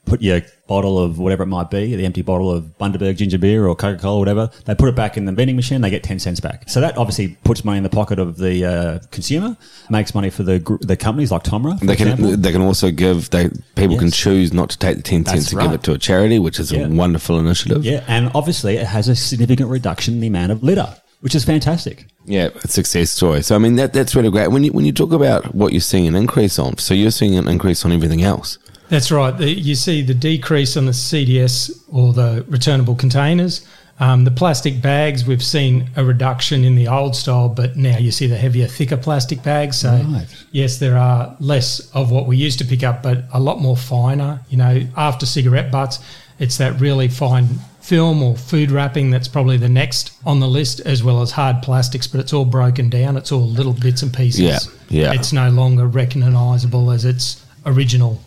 put 0.08 0.22
your 0.22 0.41
bottle 0.67 0.98
of 0.98 1.20
whatever 1.20 1.43
it 1.43 1.48
might 1.48 1.70
be, 1.70 1.96
the 1.96 2.06
empty 2.06 2.22
bottle 2.22 2.52
of 2.52 2.63
Bundaberg 2.80 3.17
ginger 3.17 3.38
beer 3.38 3.67
or 3.67 3.76
Coca 3.76 4.02
Cola, 4.02 4.20
whatever, 4.20 4.50
they 4.65 4.74
put 4.76 4.89
it 4.89 4.96
back 4.96 5.15
in 5.17 5.26
the 5.26 5.32
vending 5.32 5.56
machine, 5.56 5.82
they 5.82 5.89
get 5.89 6.04
10 6.04 6.20
cents 6.20 6.39
back. 6.39 6.67
So 6.70 6.82
that 6.82 6.98
obviously 6.98 7.38
puts 7.43 7.63
money 7.63 7.78
in 7.78 7.84
the 7.84 7.89
pocket 7.89 8.17
of 8.20 8.38
the 8.38 8.65
uh, 8.65 9.00
consumer, 9.12 9.56
makes 9.89 10.15
money 10.15 10.30
for 10.30 10.43
the 10.43 10.60
gr- 10.60 10.78
the 10.82 10.98
companies 10.98 11.32
like 11.32 11.43
Tomra, 11.43 11.80
They 11.80 11.93
example. 11.93 12.32
can 12.32 12.41
they 12.41 12.52
can 12.52 12.62
also 12.62 12.89
give 12.91 13.30
they 13.30 13.50
people 13.76 13.98
can 13.98 14.10
choose 14.12 14.52
not 14.54 14.70
to 14.72 14.78
take 14.78 14.98
the 14.98 15.04
ten 15.04 15.26
cents 15.26 15.52
That's 15.52 15.54
and 15.54 15.62
give 15.62 15.72
it 15.74 15.84
to 15.84 15.93
a 15.93 15.98
charity, 15.98 16.39
which 16.39 16.60
is 16.60 16.72
Yeah. 16.72 16.86
a 16.86 16.89
wonderful 16.89 17.38
initiative. 17.39 17.86
yeah, 17.86 18.04
and 18.08 18.32
obviously 18.34 18.76
it 18.78 18.88
has 18.88 19.08
a 19.08 19.15
significant 19.15 19.70
reduction 19.70 20.15
in 20.15 20.20
the 20.22 20.28
amount 20.28 20.52
of 20.52 20.63
litter, 20.63 20.96
which 21.22 21.36
is 21.36 21.43
fantastic. 21.46 22.06
Yeah, 22.26 22.50
a 22.63 22.67
success 22.67 23.12
story. 23.12 23.41
So 23.41 23.56
I 23.56 23.58
mean 23.58 23.76
that 23.78 23.93
that's 23.93 24.15
really 24.15 24.30
great. 24.32 24.50
When 24.52 24.63
you 24.63 24.72
when 24.74 24.86
you 24.86 24.91
talk 24.91 25.12
about 25.13 25.56
what 25.56 25.72
you're 25.72 25.80
seeing 25.82 26.08
an 26.08 26.15
increase 26.15 26.60
on, 26.60 26.78
so 26.78 26.93
you're 26.93 27.12
seeing 27.12 27.36
an 27.38 27.48
increase 27.48 27.86
on 27.86 27.91
everything 27.91 28.22
else. 28.24 28.58
That's 28.89 29.12
right. 29.12 29.38
The, 29.38 29.50
you 29.50 29.76
see 29.76 30.02
the 30.02 30.13
decrease 30.13 30.78
on 30.78 30.86
the 30.86 30.91
CDS 30.93 31.84
or 31.91 32.13
the 32.13 32.45
returnable 32.47 32.95
containers. 32.95 33.65
Um, 34.00 34.26
the 34.26 34.32
plastic 34.32 34.80
bags, 34.82 35.26
we've 35.26 35.43
seen 35.43 35.89
a 35.95 36.06
reduction 36.06 36.63
in 36.63 36.76
the 36.76 36.88
old 36.88 37.15
style, 37.15 37.50
but 37.50 37.76
now 37.78 37.97
you 37.97 38.12
see 38.12 38.28
the 38.28 38.38
heavier, 38.38 38.67
thicker 38.67 38.95
plastic 38.97 39.41
bags. 39.41 39.78
So, 39.78 39.89
Right. 40.08 40.28
yes, 40.52 40.78
there 40.78 40.97
are 40.97 41.36
less 41.39 41.80
of 41.95 42.12
what 42.12 42.28
we 42.28 42.38
used 42.38 42.60
to 42.60 42.65
pick 42.65 42.84
up, 42.84 43.02
but 43.02 43.26
a 43.34 43.39
lot 43.39 43.60
more 43.60 43.76
finer. 43.76 44.41
You 44.50 44.58
know, 44.58 44.82
after 44.95 45.26
cigarette 45.26 45.71
butts, 45.71 45.97
it's 46.38 46.58
that 46.58 46.80
really 46.80 47.08
fine 47.08 47.60
film 47.82 48.21
or 48.21 48.36
food 48.36 48.69
wrapping 48.69 49.10
that's 49.10 49.28
probably 49.28 49.58
the 49.58 49.69
next 49.69 50.12
on 50.26 50.39
the 50.41 50.47
list, 50.47 50.80
as 50.82 51.04
well 51.04 51.21
as 51.23 51.32
hard 51.32 51.63
plastics, 51.63 52.06
but 52.06 52.19
it's 52.19 52.34
all 52.34 52.45
broken 52.45 52.89
down. 52.89 53.17
It's 53.17 53.32
all 53.32 53.47
little 53.47 53.73
bits 53.73 54.04
and 54.04 54.13
pieces. 54.13 54.41
Yeah, 54.41 54.60
yeah. 54.89 55.13
It's 55.13 55.34
no 55.34 55.50
longer 55.50 55.88
recognisable 55.88 56.91
as 56.91 57.04
its 57.04 57.43
original. 57.65 58.21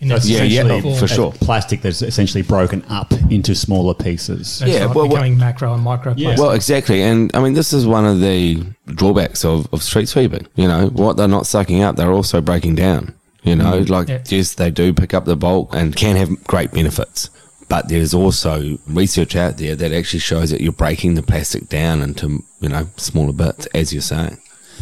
In 0.00 0.12
its 0.12 0.28
Yeah, 0.28 0.42
yeah, 0.42 0.62
essential 0.62 0.80
form. 0.82 0.98
for 0.98 1.08
sure. 1.08 1.32
Plastic 1.32 1.82
that's 1.82 2.02
essentially 2.02 2.42
broken 2.42 2.84
up 2.88 3.12
into 3.30 3.54
smaller 3.54 3.94
pieces. 3.94 4.58
That's 4.58 4.72
Yeah, 4.72 4.84
right, 4.86 4.94
well, 4.94 5.08
becoming 5.08 5.38
macro 5.38 5.72
and 5.72 5.82
micro 5.82 6.14
plastic. 6.14 6.38
Well, 6.38 6.52
exactly, 6.52 7.02
and 7.02 7.30
I 7.34 7.42
mean 7.42 7.54
this 7.54 7.72
is 7.72 7.86
one 7.86 8.04
of 8.04 8.20
the 8.20 8.62
drawbacks 8.86 9.44
of, 9.44 9.72
of 9.72 9.82
street 9.82 10.08
sweeping. 10.08 10.46
You 10.54 10.68
know 10.68 10.88
what 10.88 11.16
they're 11.16 11.28
not 11.28 11.46
sucking 11.46 11.82
up, 11.82 11.96
they're 11.96 12.12
also 12.12 12.40
breaking 12.40 12.74
down. 12.74 13.14
You 13.42 13.56
know, 13.56 13.80
mm-hmm. 13.80 13.92
like 13.92 14.08
Yeah. 14.08 14.22
yes, 14.28 14.54
they 14.54 14.70
do 14.70 14.92
pick 14.92 15.14
up 15.14 15.24
the 15.24 15.36
bulk 15.36 15.74
and 15.74 15.94
can 15.94 16.16
have 16.16 16.44
great 16.44 16.72
benefits. 16.72 17.30
But 17.68 17.88
there's 17.88 18.14
also 18.14 18.78
research 18.86 19.34
out 19.34 19.56
there 19.58 19.74
that 19.74 19.92
actually 19.92 20.20
shows 20.20 20.50
that 20.50 20.60
you're 20.60 20.72
breaking 20.72 21.14
the 21.14 21.22
plastic 21.22 21.68
down 21.68 22.02
into 22.02 22.44
you 22.60 22.68
know 22.68 22.88
smaller 22.96 23.32
bits, 23.32 23.66
as 23.66 23.92
you're 23.92 24.02
saying. 24.02 24.38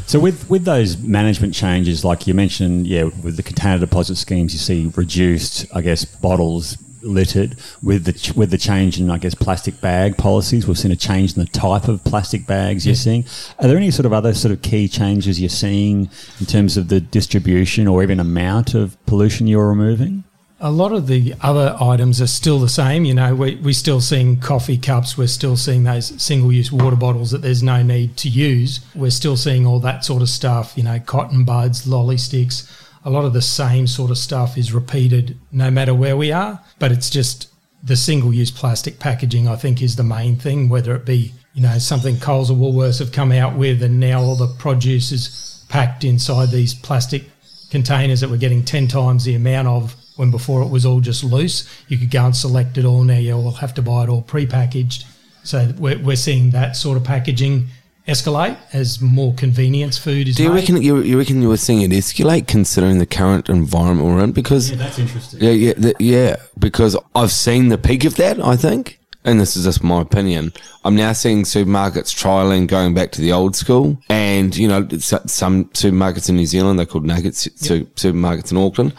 So 0.06 0.20
with 0.20 0.48
with 0.50 0.64
those 0.64 0.98
management 0.98 1.54
changes, 1.54 2.04
like 2.04 2.26
you 2.26 2.34
mentioned, 2.34 2.86
yeah, 2.86 3.04
with 3.04 3.36
the 3.36 3.42
container 3.42 3.78
deposit 3.78 4.16
schemes, 4.16 4.52
you 4.52 4.58
see 4.58 4.92
reduced, 4.94 5.66
I 5.74 5.80
guess, 5.80 6.04
bottles 6.04 6.76
littered. 7.02 7.56
With 7.82 8.04
the 8.04 8.12
ch- 8.12 8.34
with 8.34 8.50
the 8.50 8.58
change 8.58 9.00
in, 9.00 9.10
I 9.10 9.18
guess, 9.18 9.34
plastic 9.34 9.80
bag 9.80 10.16
policies, 10.16 10.66
we've 10.66 10.78
seen 10.78 10.90
a 10.90 10.96
change 10.96 11.36
in 11.36 11.40
the 11.40 11.50
type 11.50 11.88
of 11.88 12.04
plastic 12.04 12.46
bags 12.46 12.84
you're 12.86 12.94
seeing. 12.94 13.24
Are 13.58 13.68
there 13.68 13.76
any 13.76 13.90
sort 13.90 14.06
of 14.06 14.12
other 14.12 14.34
sort 14.34 14.52
of 14.52 14.62
key 14.62 14.88
changes 14.88 15.40
you're 15.40 15.48
seeing 15.48 16.10
in 16.40 16.46
terms 16.46 16.76
of 16.76 16.88
the 16.88 17.00
distribution 17.00 17.86
or 17.88 18.02
even 18.02 18.20
amount 18.20 18.74
of 18.74 18.96
pollution 19.06 19.46
you're 19.46 19.68
removing? 19.68 20.24
A 20.60 20.70
lot 20.70 20.92
of 20.92 21.08
the 21.08 21.34
other 21.40 21.76
items 21.80 22.22
are 22.22 22.26
still 22.26 22.58
the 22.58 22.68
same. 22.68 23.04
You 23.04 23.14
know, 23.14 23.34
we, 23.34 23.56
we're 23.56 23.74
still 23.74 24.00
seeing 24.00 24.38
coffee 24.40 24.78
cups. 24.78 25.18
We're 25.18 25.26
still 25.26 25.56
seeing 25.56 25.84
those 25.84 26.20
single 26.22 26.52
use 26.52 26.70
water 26.70 26.96
bottles 26.96 27.32
that 27.32 27.42
there's 27.42 27.62
no 27.62 27.82
need 27.82 28.16
to 28.18 28.28
use. 28.28 28.80
We're 28.94 29.10
still 29.10 29.36
seeing 29.36 29.66
all 29.66 29.80
that 29.80 30.04
sort 30.04 30.22
of 30.22 30.28
stuff, 30.28 30.74
you 30.76 30.84
know, 30.84 31.00
cotton 31.00 31.44
buds, 31.44 31.86
lolly 31.86 32.16
sticks. 32.16 32.70
A 33.04 33.10
lot 33.10 33.24
of 33.24 33.32
the 33.32 33.42
same 33.42 33.86
sort 33.86 34.10
of 34.10 34.16
stuff 34.16 34.56
is 34.56 34.72
repeated 34.72 35.36
no 35.52 35.70
matter 35.70 35.92
where 35.92 36.16
we 36.16 36.32
are, 36.32 36.62
but 36.78 36.92
it's 36.92 37.10
just 37.10 37.48
the 37.82 37.96
single 37.96 38.32
use 38.32 38.50
plastic 38.50 38.98
packaging, 38.98 39.46
I 39.46 39.56
think, 39.56 39.82
is 39.82 39.96
the 39.96 40.02
main 40.04 40.36
thing, 40.36 40.70
whether 40.70 40.94
it 40.94 41.04
be, 41.04 41.34
you 41.52 41.62
know, 41.62 41.76
something 41.78 42.18
Coles 42.18 42.50
or 42.50 42.56
Woolworths 42.56 43.00
have 43.00 43.12
come 43.12 43.30
out 43.30 43.56
with 43.56 43.82
and 43.82 44.00
now 44.00 44.22
all 44.22 44.36
the 44.36 44.54
produce 44.58 45.12
is 45.12 45.64
packed 45.68 46.04
inside 46.04 46.50
these 46.50 46.72
plastic 46.72 47.24
containers 47.70 48.20
that 48.20 48.30
we're 48.30 48.36
getting 48.36 48.64
10 48.64 48.88
times 48.88 49.24
the 49.24 49.34
amount 49.34 49.68
of 49.68 49.96
when 50.16 50.30
before 50.30 50.62
it 50.62 50.68
was 50.68 50.84
all 50.86 51.00
just 51.00 51.24
loose. 51.24 51.68
You 51.88 51.98
could 51.98 52.10
go 52.10 52.24
and 52.26 52.36
select 52.36 52.78
it 52.78 52.84
all. 52.84 53.02
Now 53.04 53.18
you'll 53.18 53.50
have 53.52 53.74
to 53.74 53.82
buy 53.82 54.04
it 54.04 54.08
all 54.08 54.22
pre-packaged. 54.22 55.04
So 55.42 55.72
we're, 55.78 55.98
we're 55.98 56.16
seeing 56.16 56.50
that 56.50 56.76
sort 56.76 56.96
of 56.96 57.04
packaging 57.04 57.66
escalate 58.08 58.56
as 58.72 59.00
more 59.00 59.32
convenience 59.34 59.96
food 59.98 60.28
is 60.28 60.36
Do 60.36 60.42
you 60.42 60.50
made. 60.50 60.56
reckon 60.56 60.82
you, 60.82 60.98
you 60.98 61.18
reckon 61.18 61.40
you 61.42 61.48
were 61.48 61.56
seeing 61.56 61.82
it 61.82 61.90
escalate 61.90 62.46
considering 62.46 62.98
the 62.98 63.06
current 63.06 63.48
environment 63.48 64.06
we're 64.08 64.22
in? 64.24 64.32
Because 64.32 64.70
yeah, 64.70 64.76
that's 64.76 64.98
interesting. 64.98 65.40
Yeah, 65.40 65.50
yeah, 65.50 65.72
th- 65.74 65.96
yeah. 66.00 66.36
Because 66.58 66.96
I've 67.14 67.32
seen 67.32 67.68
the 67.68 67.78
peak 67.78 68.04
of 68.04 68.16
that. 68.16 68.40
I 68.40 68.56
think, 68.56 69.00
and 69.24 69.40
this 69.40 69.56
is 69.56 69.64
just 69.64 69.82
my 69.82 70.02
opinion. 70.02 70.52
I'm 70.84 70.96
now 70.96 71.12
seeing 71.14 71.44
supermarkets 71.44 72.14
trialing 72.14 72.66
going 72.66 72.92
back 72.94 73.10
to 73.12 73.22
the 73.22 73.32
old 73.32 73.56
school, 73.56 73.98
and 74.10 74.54
you 74.54 74.68
know, 74.68 74.86
uh, 74.90 74.98
some 74.98 75.64
supermarkets 75.70 76.28
in 76.28 76.36
New 76.36 76.46
Zealand 76.46 76.78
they're 76.78 76.86
called 76.86 77.06
Nugget 77.06 77.34
su- 77.34 77.50
su- 77.56 77.86
supermarkets 77.96 78.50
in 78.50 78.58
Auckland. 78.58 78.92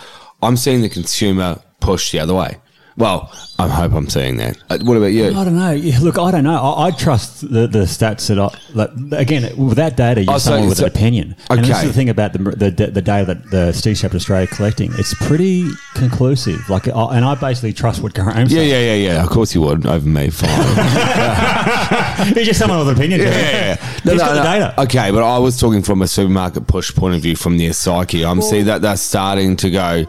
I'm 0.46 0.58
seeing 0.58 0.82
the 0.82 0.90
consumer 0.90 1.60
push 1.80 2.12
the 2.12 2.20
other 2.20 2.36
way. 2.36 2.58
Well, 2.98 3.30
I 3.60 3.68
hope 3.68 3.92
I'm 3.92 4.08
saying 4.10 4.38
that. 4.38 4.58
Uh, 4.70 4.78
what 4.84 4.96
about 4.96 5.08
you? 5.08 5.28
I 5.28 5.44
don't 5.44 5.58
know. 5.58 5.72
Yeah, 5.72 6.00
Look, 6.00 6.18
I 6.18 6.32
don't 6.32 6.46
know. 6.46 6.56
I, 6.62 6.88
I 6.88 6.92
trust 6.92 7.42
the, 7.42 7.68
the 7.68 7.80
stats 7.80 8.28
that 8.30 8.40
I 8.40 8.50
like, 8.74 8.90
again 9.20 9.56
without 9.58 9.98
data. 9.98 10.24
You're 10.24 10.36
Oh, 10.36 10.38
so- 10.38 10.52
someone 10.52 10.70
with 10.70 10.78
so- 10.78 10.86
an 10.86 10.92
opinion. 10.92 11.36
And 11.50 11.66
this 11.66 11.78
is 11.82 11.88
the 11.90 11.94
thing 11.94 12.08
about 12.10 12.32
the, 12.32 12.40
the 12.40 12.72
the 12.92 13.02
data 13.02 13.26
that 13.34 13.52
the 13.52 13.74
Sea 13.74 13.96
Shepherd 13.96 14.16
Australia 14.16 14.48
collecting. 14.48 14.94
It's 14.98 15.14
pretty 15.14 15.70
conclusive. 15.96 16.70
Like, 16.70 16.88
I, 16.88 17.18
and 17.18 17.26
I 17.26 17.36
basically 17.36 17.74
trust 17.74 18.02
what 18.02 18.14
Graham's 18.14 18.52
Yeah, 18.54 18.60
saying. 18.60 18.70
yeah, 18.72 18.94
yeah, 18.96 19.14
yeah. 19.16 19.24
Of 19.24 19.30
course 19.30 19.54
you 19.54 19.60
would 19.62 19.86
over 19.86 20.08
me. 20.08 20.30
Fine. 20.30 20.50
He's 22.34 22.48
just 22.48 22.60
someone 22.60 22.80
with 22.80 22.90
an 22.90 22.96
opinion. 22.96 23.20
Yeah, 23.22 23.28
yeah. 23.30 23.76
He's 24.04 24.20
got 24.20 24.36
the 24.36 24.42
data. 24.44 24.82
Okay, 24.84 25.12
but 25.12 25.22
I 25.24 25.38
was 25.38 25.60
talking 25.60 25.82
from 25.82 26.02
a 26.02 26.08
supermarket 26.08 26.68
push 26.68 26.94
point 26.96 27.16
of 27.16 27.22
view 27.22 27.36
from 27.36 27.58
their 27.58 27.74
psyche. 27.74 28.24
I'm 28.26 28.42
seeing 28.42 28.66
that 28.66 28.82
they're 28.82 28.96
starting 28.98 29.56
to 29.58 29.70
go, 29.70 30.06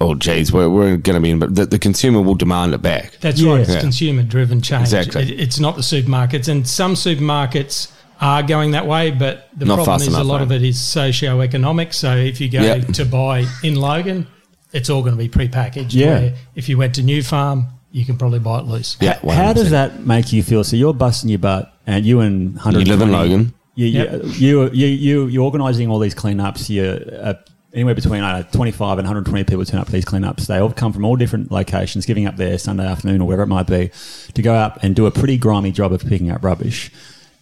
oh, 0.00 0.14
geez, 0.14 0.52
we're, 0.52 0.68
we're 0.68 0.96
going 0.96 1.14
to 1.14 1.20
be 1.20 1.30
in, 1.30 1.38
but 1.38 1.54
the, 1.54 1.66
the 1.66 1.78
consumer 1.78 2.20
will 2.20 2.34
demand 2.34 2.74
it 2.74 2.82
back. 2.82 3.16
That's 3.20 3.40
Yeah. 3.40 3.52
right. 3.52 3.60
It's 3.60 3.70
Yeah. 3.70 3.80
consumer 3.80 4.22
driven 4.22 4.60
change. 4.60 4.82
Exactly. 4.82 5.22
It, 5.32 5.40
it's 5.40 5.58
not 5.60 5.76
the 5.76 5.82
supermarkets. 5.82 6.48
And 6.48 6.66
some 6.66 6.94
supermarkets 6.94 7.90
are 8.20 8.42
going 8.42 8.72
that 8.72 8.86
way, 8.86 9.10
but 9.10 9.48
the 9.56 9.64
Not 9.64 9.76
problem 9.76 9.98
fast 9.98 10.08
is 10.08 10.14
a 10.14 10.16
enough, 10.18 10.26
lot 10.26 10.42
of 10.42 10.52
it 10.52 10.62
is 10.62 10.78
socio-economic. 10.80 11.92
So 11.92 12.14
if 12.16 12.40
you 12.40 12.48
go 12.50 12.60
Yep. 12.62 12.88
to 12.94 13.04
buy 13.04 13.46
in 13.62 13.76
Logan, 13.76 14.26
it's 14.72 14.90
all 14.90 15.02
going 15.02 15.16
to 15.16 15.18
be 15.18 15.28
prepackaged. 15.28 15.94
Yeah. 15.94 16.18
Where 16.20 16.34
if 16.54 16.68
you 16.68 16.76
went 16.76 16.94
to 16.96 17.02
New 17.02 17.22
Farm, 17.22 17.66
you 17.92 18.04
can 18.04 18.16
probably 18.16 18.40
buy 18.40 18.58
it 18.58 18.66
loose. 18.66 18.96
Yeah, 19.00 19.18
How 19.20 19.52
100%. 19.52 19.54
does 19.54 19.70
that 19.70 20.04
make 20.06 20.32
you 20.32 20.42
feel? 20.42 20.64
So 20.64 20.74
you're 20.76 20.92
busting 20.94 21.30
your 21.30 21.38
butt, 21.38 21.72
and 21.86 22.04
you 22.04 22.20
and 22.20 22.58
hundred. 22.58 22.80
You 22.88 22.92
live 22.92 23.02
in 23.02 23.12
Logan. 23.12 23.54
You, 23.76 23.86
you, 23.86 23.98
Yep. 24.02 24.22
you, 24.38 24.70
you, 24.72 24.86
you, 24.86 25.26
you're 25.26 25.44
organising 25.44 25.88
all 25.90 25.98
these 26.00 26.14
cleanups. 26.14 26.68
You're 26.70 26.98
uh, 27.24 27.34
anywhere 27.74 27.94
between 27.94 28.22
uh, 28.22 28.44
25 28.44 28.98
and 28.98 29.06
120 29.06 29.44
people 29.44 29.64
turn 29.64 29.80
up 29.80 29.86
for 29.86 29.92
these 29.92 30.04
cleanups. 30.04 30.46
They 30.46 30.58
all 30.58 30.72
come 30.72 30.92
from 30.92 31.04
all 31.04 31.16
different 31.16 31.50
locations, 31.50 32.06
giving 32.06 32.26
up 32.26 32.36
their 32.36 32.56
Sunday 32.58 32.86
afternoon 32.86 33.20
or 33.20 33.26
wherever 33.26 33.42
it 33.42 33.48
might 33.48 33.66
be 33.66 33.90
to 34.34 34.42
go 34.42 34.54
up 34.54 34.78
and 34.82 34.94
do 34.94 35.06
a 35.06 35.10
pretty 35.10 35.36
grimy 35.36 35.72
job 35.72 35.92
of 35.92 36.02
picking 36.06 36.30
up 36.30 36.42
rubbish. 36.44 36.90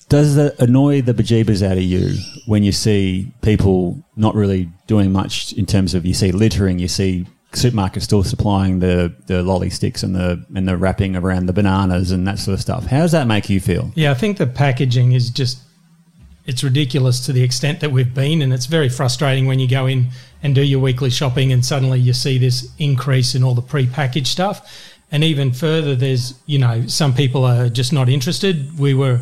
Does 0.08 0.34
that 0.34 0.58
annoy 0.58 1.02
the 1.02 1.14
bejeebers 1.14 1.62
out 1.62 1.76
of 1.76 1.82
you 1.82 2.16
when 2.46 2.62
you 2.62 2.72
see 2.72 3.32
people 3.42 4.02
not 4.16 4.34
really 4.34 4.70
doing 4.86 5.12
much 5.12 5.52
in 5.52 5.66
terms 5.66 5.94
of 5.94 6.04
you 6.04 6.14
see 6.14 6.32
littering, 6.32 6.78
you 6.78 6.88
see 6.88 7.26
supermarkets 7.52 8.02
still 8.02 8.22
supplying 8.22 8.80
the, 8.80 9.14
the 9.26 9.42
lolly 9.42 9.70
sticks 9.70 10.02
and 10.02 10.14
the 10.14 10.44
and 10.54 10.66
the 10.66 10.76
wrapping 10.76 11.16
around 11.16 11.46
the 11.46 11.52
bananas 11.52 12.10
and 12.10 12.26
that 12.26 12.38
sort 12.38 12.54
of 12.54 12.60
stuff? 12.60 12.86
How 12.86 12.98
does 12.98 13.12
that 13.12 13.26
make 13.26 13.48
you 13.48 13.60
feel? 13.60 13.92
Yeah, 13.94 14.10
I 14.10 14.14
think 14.14 14.38
the 14.38 14.46
packaging 14.46 15.12
is 15.12 15.30
just 15.30 15.58
it's 16.44 16.64
ridiculous 16.64 17.24
to 17.26 17.32
the 17.32 17.42
extent 17.42 17.80
that 17.80 17.92
we've 17.92 18.14
been, 18.14 18.42
and 18.42 18.52
it's 18.52 18.66
very 18.66 18.88
frustrating 18.88 19.46
when 19.46 19.58
you 19.58 19.68
go 19.68 19.86
in 19.86 20.08
and 20.42 20.54
do 20.54 20.62
your 20.62 20.80
weekly 20.80 21.10
shopping 21.10 21.52
and 21.52 21.64
suddenly 21.64 22.00
you 22.00 22.12
see 22.12 22.38
this 22.38 22.70
increase 22.78 23.34
in 23.34 23.44
all 23.44 23.54
the 23.54 23.62
pre-packaged 23.62 24.26
stuff. 24.26 24.90
And 25.12 25.22
even 25.22 25.52
further, 25.52 25.94
there's 25.94 26.34
you 26.46 26.58
know 26.58 26.86
some 26.86 27.14
people 27.14 27.44
are 27.44 27.68
just 27.68 27.92
not 27.92 28.08
interested. 28.08 28.78
We 28.78 28.94
were 28.94 29.20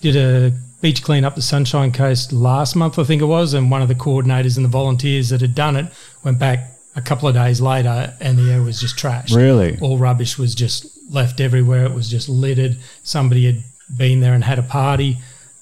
did 0.00 0.16
a 0.16 0.56
beach 0.80 1.02
clean 1.02 1.24
up 1.24 1.34
the 1.34 1.42
Sunshine 1.42 1.92
Coast 1.92 2.32
last 2.32 2.76
month, 2.76 2.98
I 2.98 3.04
think 3.04 3.22
it 3.22 3.26
was, 3.26 3.54
and 3.54 3.70
one 3.70 3.82
of 3.82 3.88
the 3.88 3.94
coordinators 3.94 4.56
and 4.56 4.64
the 4.64 4.70
volunteers 4.70 5.30
that 5.30 5.40
had 5.40 5.54
done 5.54 5.76
it 5.76 5.86
went 6.22 6.38
back 6.38 6.76
a 6.94 7.02
couple 7.02 7.28
of 7.28 7.34
days 7.34 7.60
later, 7.60 8.14
and 8.20 8.38
the 8.38 8.50
air 8.50 8.62
was 8.62 8.80
just 8.80 8.96
trashed. 8.96 9.36
Really? 9.36 9.78
all 9.80 9.98
rubbish 9.98 10.38
was 10.38 10.54
just 10.54 10.86
left 11.12 11.40
everywhere. 11.40 11.84
It 11.84 11.92
was 11.92 12.08
just 12.10 12.28
littered. 12.28 12.78
Somebody 13.02 13.46
had 13.46 13.64
been 13.94 14.20
there 14.20 14.32
and 14.32 14.42
had 14.42 14.58
a 14.58 14.62
party, 14.62 15.18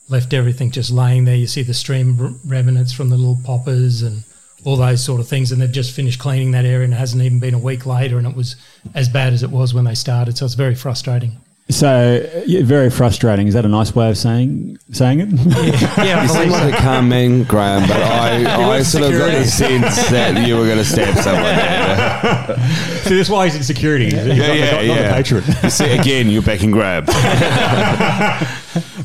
left 0.08 0.32
everything 0.34 0.70
just 0.70 0.90
laying 0.90 1.24
there. 1.24 1.36
You 1.36 1.46
see 1.46 1.62
the 1.62 1.74
stream 1.74 2.40
remnants 2.44 2.92
from 2.92 3.10
the 3.10 3.16
little 3.16 3.38
poppers 3.44 4.02
and 4.02 4.24
all 4.64 4.76
those 4.76 5.02
sort 5.02 5.20
of 5.20 5.28
things. 5.28 5.52
And 5.52 5.60
they've 5.60 5.70
just 5.70 5.94
finished 5.94 6.20
cleaning 6.20 6.52
that 6.52 6.64
area, 6.64 6.84
and 6.84 6.94
it 6.94 6.96
hasn't 6.96 7.22
even 7.22 7.38
been 7.40 7.54
a 7.54 7.58
week 7.58 7.86
later, 7.86 8.18
and 8.18 8.26
it 8.26 8.36
was 8.36 8.56
as 8.94 9.08
bad 9.08 9.32
as 9.32 9.42
it 9.42 9.50
was 9.50 9.74
when 9.74 9.84
they 9.84 9.94
started. 9.94 10.38
So 10.38 10.44
it's 10.44 10.54
very 10.54 10.74
frustrating. 10.74 11.36
So 11.70 12.42
yeah, 12.46 12.62
very 12.62 12.90
frustrating. 12.90 13.48
Is 13.48 13.54
that 13.54 13.64
a 13.64 13.68
nice 13.68 13.94
way 13.96 14.10
of 14.10 14.18
saying 14.18 14.78
saying 14.92 15.20
it? 15.20 15.28
Yeah, 16.04 16.22
You 16.22 16.28
seem 16.28 16.50
like 16.50 16.74
a 16.74 16.76
calm 16.76 17.08
man, 17.08 17.44
Graham, 17.44 17.88
but 17.88 17.96
I, 18.02 18.44
I 18.76 18.82
sort 18.82 19.04
of 19.04 19.12
got 19.12 19.30
a 19.30 19.46
sense 19.46 19.96
that 20.10 20.46
you 20.46 20.56
were 20.56 20.66
going 20.66 20.76
to 20.78 20.84
stab 20.84 21.16
someone 21.16 21.42
there. 21.42 22.58
See, 23.04 23.16
that's 23.16 23.30
why 23.30 23.46
he's 23.46 23.56
in 23.56 23.62
security. 23.62 24.04
He's 24.06 24.14
Yeah, 24.14 24.24
not, 24.26 24.36
yeah, 24.36 24.64
not, 24.72 24.74
not 24.74 24.84
yeah. 24.84 25.10
a 25.10 25.14
patron. 25.14 25.44
You 25.62 25.70
see, 25.70 25.90
again, 25.98 26.28
you're 26.28 26.42
backing 26.42 26.70
Graham. 26.70 27.06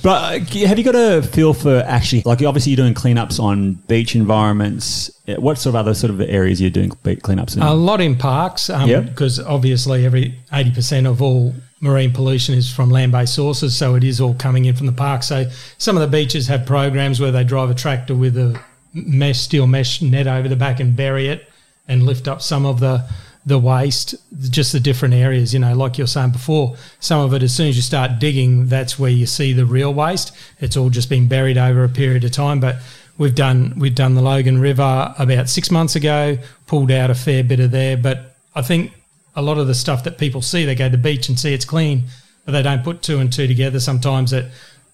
But 0.02 0.43
uh, 0.56 0.65
have 0.67 0.78
you 0.78 0.84
got 0.84 0.95
a 0.95 1.22
feel 1.22 1.54
for 1.54 1.80
actually, 1.86 2.24
like, 2.26 2.41
obviously 2.41 2.72
you're 2.72 2.78
doing 2.78 2.93
cleanups 2.93 3.39
on 3.39 3.74
beach 3.88 4.15
environments. 4.15 5.12
Uh, 5.28 5.36
What 5.36 5.58
sort 5.58 5.72
of 5.76 5.80
other 5.80 5.93
sort 5.93 6.12
of 6.12 6.22
areas 6.22 6.60
you're 6.62 6.67
you 6.67 6.72
doing 6.74 6.91
be- 7.04 7.15
cleanups 7.17 7.56
in? 7.56 7.62
A 7.63 7.74
lot 7.74 8.00
in 8.02 8.15
parks, 8.17 8.69
um, 8.69 8.89
Yep. 8.89 9.06
because 9.06 9.39
obviously 9.39 10.06
every 10.06 10.36
eighty 10.54 10.72
percent 10.72 11.06
of 11.08 11.22
all 11.22 11.54
marine 11.82 12.12
pollution 12.12 12.56
is 12.56 12.72
from 12.72 12.89
land-based 12.89 13.34
sources, 13.34 13.76
so 13.76 13.96
it 13.96 14.04
is 14.04 14.20
all 14.20 14.34
coming 14.34 14.65
in 14.65 14.76
from 14.76 14.86
the 14.86 14.92
park. 14.92 15.24
So 15.24 15.50
some 15.78 15.96
of 15.96 16.02
the 16.02 16.08
beaches 16.08 16.48
have 16.48 16.65
programs 16.65 17.20
where 17.20 17.32
they 17.32 17.44
drive 17.44 17.70
a 17.70 17.76
tractor 17.76 18.15
with 18.15 18.38
a 18.38 18.60
mesh 18.94 19.39
steel 19.39 19.68
mesh 19.68 20.02
net 20.02 20.28
over 20.28 20.48
the 20.48 20.56
back 20.56 20.80
and 20.80 20.96
bury 20.96 21.28
it 21.28 21.50
and 21.88 22.04
lift 22.04 22.28
up 22.28 22.42
some 22.42 22.65
of 22.65 22.80
the 22.80 23.06
the 23.46 23.58
waste, 23.58 24.15
just 24.52 24.74
the 24.74 24.80
different 24.80 25.13
areas. 25.13 25.54
You 25.54 25.60
know, 25.60 25.74
like 25.74 25.98
you're 25.98 26.08
saying 26.08 26.32
before, 26.32 26.76
some 27.00 27.22
of 27.22 27.34
it 27.34 27.42
as 27.42 27.54
soon 27.54 27.70
as 27.70 27.78
you 27.78 27.82
start 27.82 28.20
digging, 28.20 28.68
that's 28.68 29.00
where 29.00 29.10
you 29.10 29.26
see 29.26 29.54
the 29.54 29.65
real 29.65 29.94
waste. 29.94 30.36
It's 30.60 30.76
all 30.78 30.89
just 30.89 31.10
been 31.10 31.28
buried 31.28 31.58
over 31.58 31.84
a 31.84 31.89
period 31.89 32.24
of 32.24 32.32
time, 32.32 32.60
but. 32.60 32.78
We've 33.18 33.36
done 33.36 33.74
we've 33.78 33.96
done 33.96 34.15
the 34.15 34.22
Logan 34.22 34.62
River 34.62 35.13
about 35.20 35.50
six 35.50 35.70
months 35.70 35.98
ago, 35.98 36.38
pulled 36.68 36.89
out 36.89 37.10
a 37.10 37.13
fair 37.13 37.44
bit 37.44 37.60
of 37.60 37.70
there, 37.70 37.98
but 37.98 38.38
I 38.56 38.62
think 38.62 38.94
a 39.39 39.41
lot 39.41 39.58
of 39.58 39.67
the 39.67 39.75
stuff 39.75 40.04
that 40.04 40.17
people 40.17 40.41
see, 40.41 40.65
they 40.65 40.75
go 40.75 40.86
to 40.86 40.91
the 40.91 41.02
beach 41.02 41.30
and 41.30 41.39
see 41.39 41.54
it's 41.54 41.65
clean, 41.65 42.04
but 42.45 42.52
they 42.52 42.62
don't 42.62 42.84
put 42.84 43.02
two 43.02 43.19
and 43.19 43.32
two 43.32 43.47
together. 43.47 43.80
Sometimes 43.80 44.32
that 44.32 44.45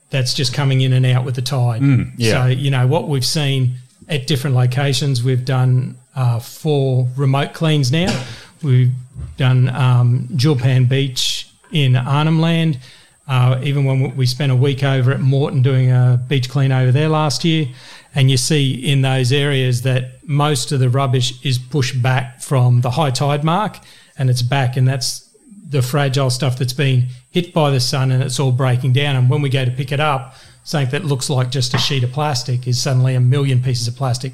that's 0.10 0.34
just 0.34 0.54
coming 0.54 0.82
in 0.82 0.94
and 0.94 1.06
out 1.06 1.26
with 1.26 1.36
the 1.36 1.42
tide. 1.42 1.82
yeah. 2.18 2.32
So 2.44 2.46
you 2.48 2.72
know 2.72 2.88
what 2.88 3.08
we've 3.10 3.26
seen 3.26 3.76
at 4.08 4.28
different 4.28 4.56
locations. 4.56 5.24
We've 5.24 5.44
done 5.44 5.96
uh, 6.16 6.40
four 6.40 7.08
remote 7.18 7.54
cleans 7.54 7.92
now. 7.92 8.26
We've 8.62 8.92
done 9.38 9.70
um, 9.70 10.28
Djulpan 10.34 10.88
Beach 10.88 11.50
in 11.72 11.96
Arnhem 11.96 12.40
Land. 12.40 12.80
Uh, 13.28 13.60
even 13.64 13.86
when 13.86 14.16
we 14.16 14.26
spent 14.28 14.52
a 14.52 14.56
week 14.56 14.84
over 14.84 15.12
at 15.12 15.20
Moreton 15.20 15.64
doing 15.64 15.90
a 15.92 16.24
beach 16.28 16.48
clean 16.48 16.72
over 16.72 16.92
there 16.92 17.10
last 17.10 17.44
year, 17.44 17.66
and 18.14 18.30
you 18.30 18.38
see 18.38 18.74
in 18.74 19.02
those 19.02 19.32
areas 19.32 19.82
that 19.82 20.24
most 20.28 20.72
of 20.72 20.80
the 20.80 20.90
rubbish 20.90 21.44
is 21.44 21.58
pushed 21.58 22.00
back 22.04 22.42
from 22.42 22.82
the 22.82 22.92
high 22.92 23.10
tide 23.10 23.44
mark, 23.44 23.78
and 24.18 24.30
it's 24.30 24.42
back, 24.42 24.78
and 24.78 24.88
that's 24.88 25.30
the 25.68 25.82
fragile 25.82 26.30
stuff 26.30 26.58
that's 26.58 26.74
been 26.74 27.08
hit 27.32 27.54
by 27.54 27.72
the 27.72 27.80
sun 27.80 28.12
and 28.12 28.22
it's 28.22 28.40
all 28.40 28.52
breaking 28.52 28.94
down. 28.94 29.16
And 29.16 29.30
when 29.30 29.42
we 29.42 29.50
go 29.50 29.66
to 29.66 29.72
pick 29.72 29.92
it 29.92 30.00
up, 30.00 30.36
something 30.64 30.92
that 30.92 31.04
looks 31.04 31.30
like 31.30 31.50
just 31.50 31.74
a 31.74 31.78
sheet 31.78 32.04
of 32.04 32.12
plastic 32.12 32.68
is 32.68 32.80
suddenly 32.80 33.16
a 33.16 33.20
million 33.20 33.62
pieces 33.62 33.88
of 33.88 33.96
plastic, 33.96 34.34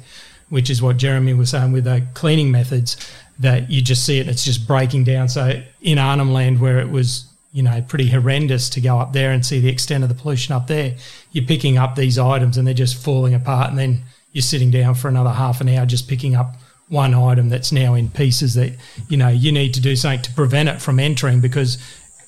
which 0.50 0.68
is 0.68 0.82
what 0.82 0.98
Jeremy 0.98 1.32
was 1.32 1.50
saying 1.50 1.72
with 1.72 1.84
the 1.84 2.06
cleaning 2.12 2.50
methods 2.50 2.96
that 3.38 3.70
you 3.70 3.80
just 3.80 4.04
see 4.04 4.18
it, 4.18 4.28
it's 4.28 4.44
just 4.44 4.68
breaking 4.68 5.04
down. 5.04 5.28
So 5.28 5.62
in 5.80 5.98
Arnhem 5.98 6.32
Land, 6.32 6.60
where 6.60 6.78
it 6.78 6.90
was 6.90 7.26
you 7.52 7.62
know, 7.62 7.82
pretty 7.86 8.08
horrendous 8.08 8.70
to 8.70 8.80
go 8.80 8.98
up 8.98 9.12
there 9.12 9.30
and 9.30 9.44
see 9.44 9.60
the 9.60 9.68
extent 9.68 10.02
of 10.02 10.08
the 10.08 10.14
pollution 10.14 10.54
up 10.54 10.66
there. 10.66 10.96
You're 11.32 11.44
picking 11.44 11.76
up 11.76 11.94
these 11.94 12.18
items 12.18 12.56
and 12.56 12.66
they're 12.66 12.74
just 12.74 12.96
falling 12.96 13.34
apart, 13.34 13.68
and 13.68 13.78
then 13.78 14.02
you're 14.32 14.42
sitting 14.42 14.70
down 14.70 14.94
for 14.94 15.08
another 15.08 15.30
half 15.30 15.60
an 15.60 15.68
hour 15.68 15.84
just 15.84 16.08
picking 16.08 16.34
up 16.34 16.56
one 16.92 17.14
item 17.14 17.48
that's 17.48 17.72
now 17.72 17.94
in 17.94 18.10
pieces 18.10 18.54
that 18.54 18.72
you 19.08 19.16
know 19.16 19.28
you 19.28 19.50
need 19.50 19.72
to 19.74 19.80
do 19.80 19.96
something 19.96 20.22
to 20.22 20.32
prevent 20.32 20.68
it 20.68 20.82
from 20.82 21.00
entering 21.00 21.40
because 21.40 21.78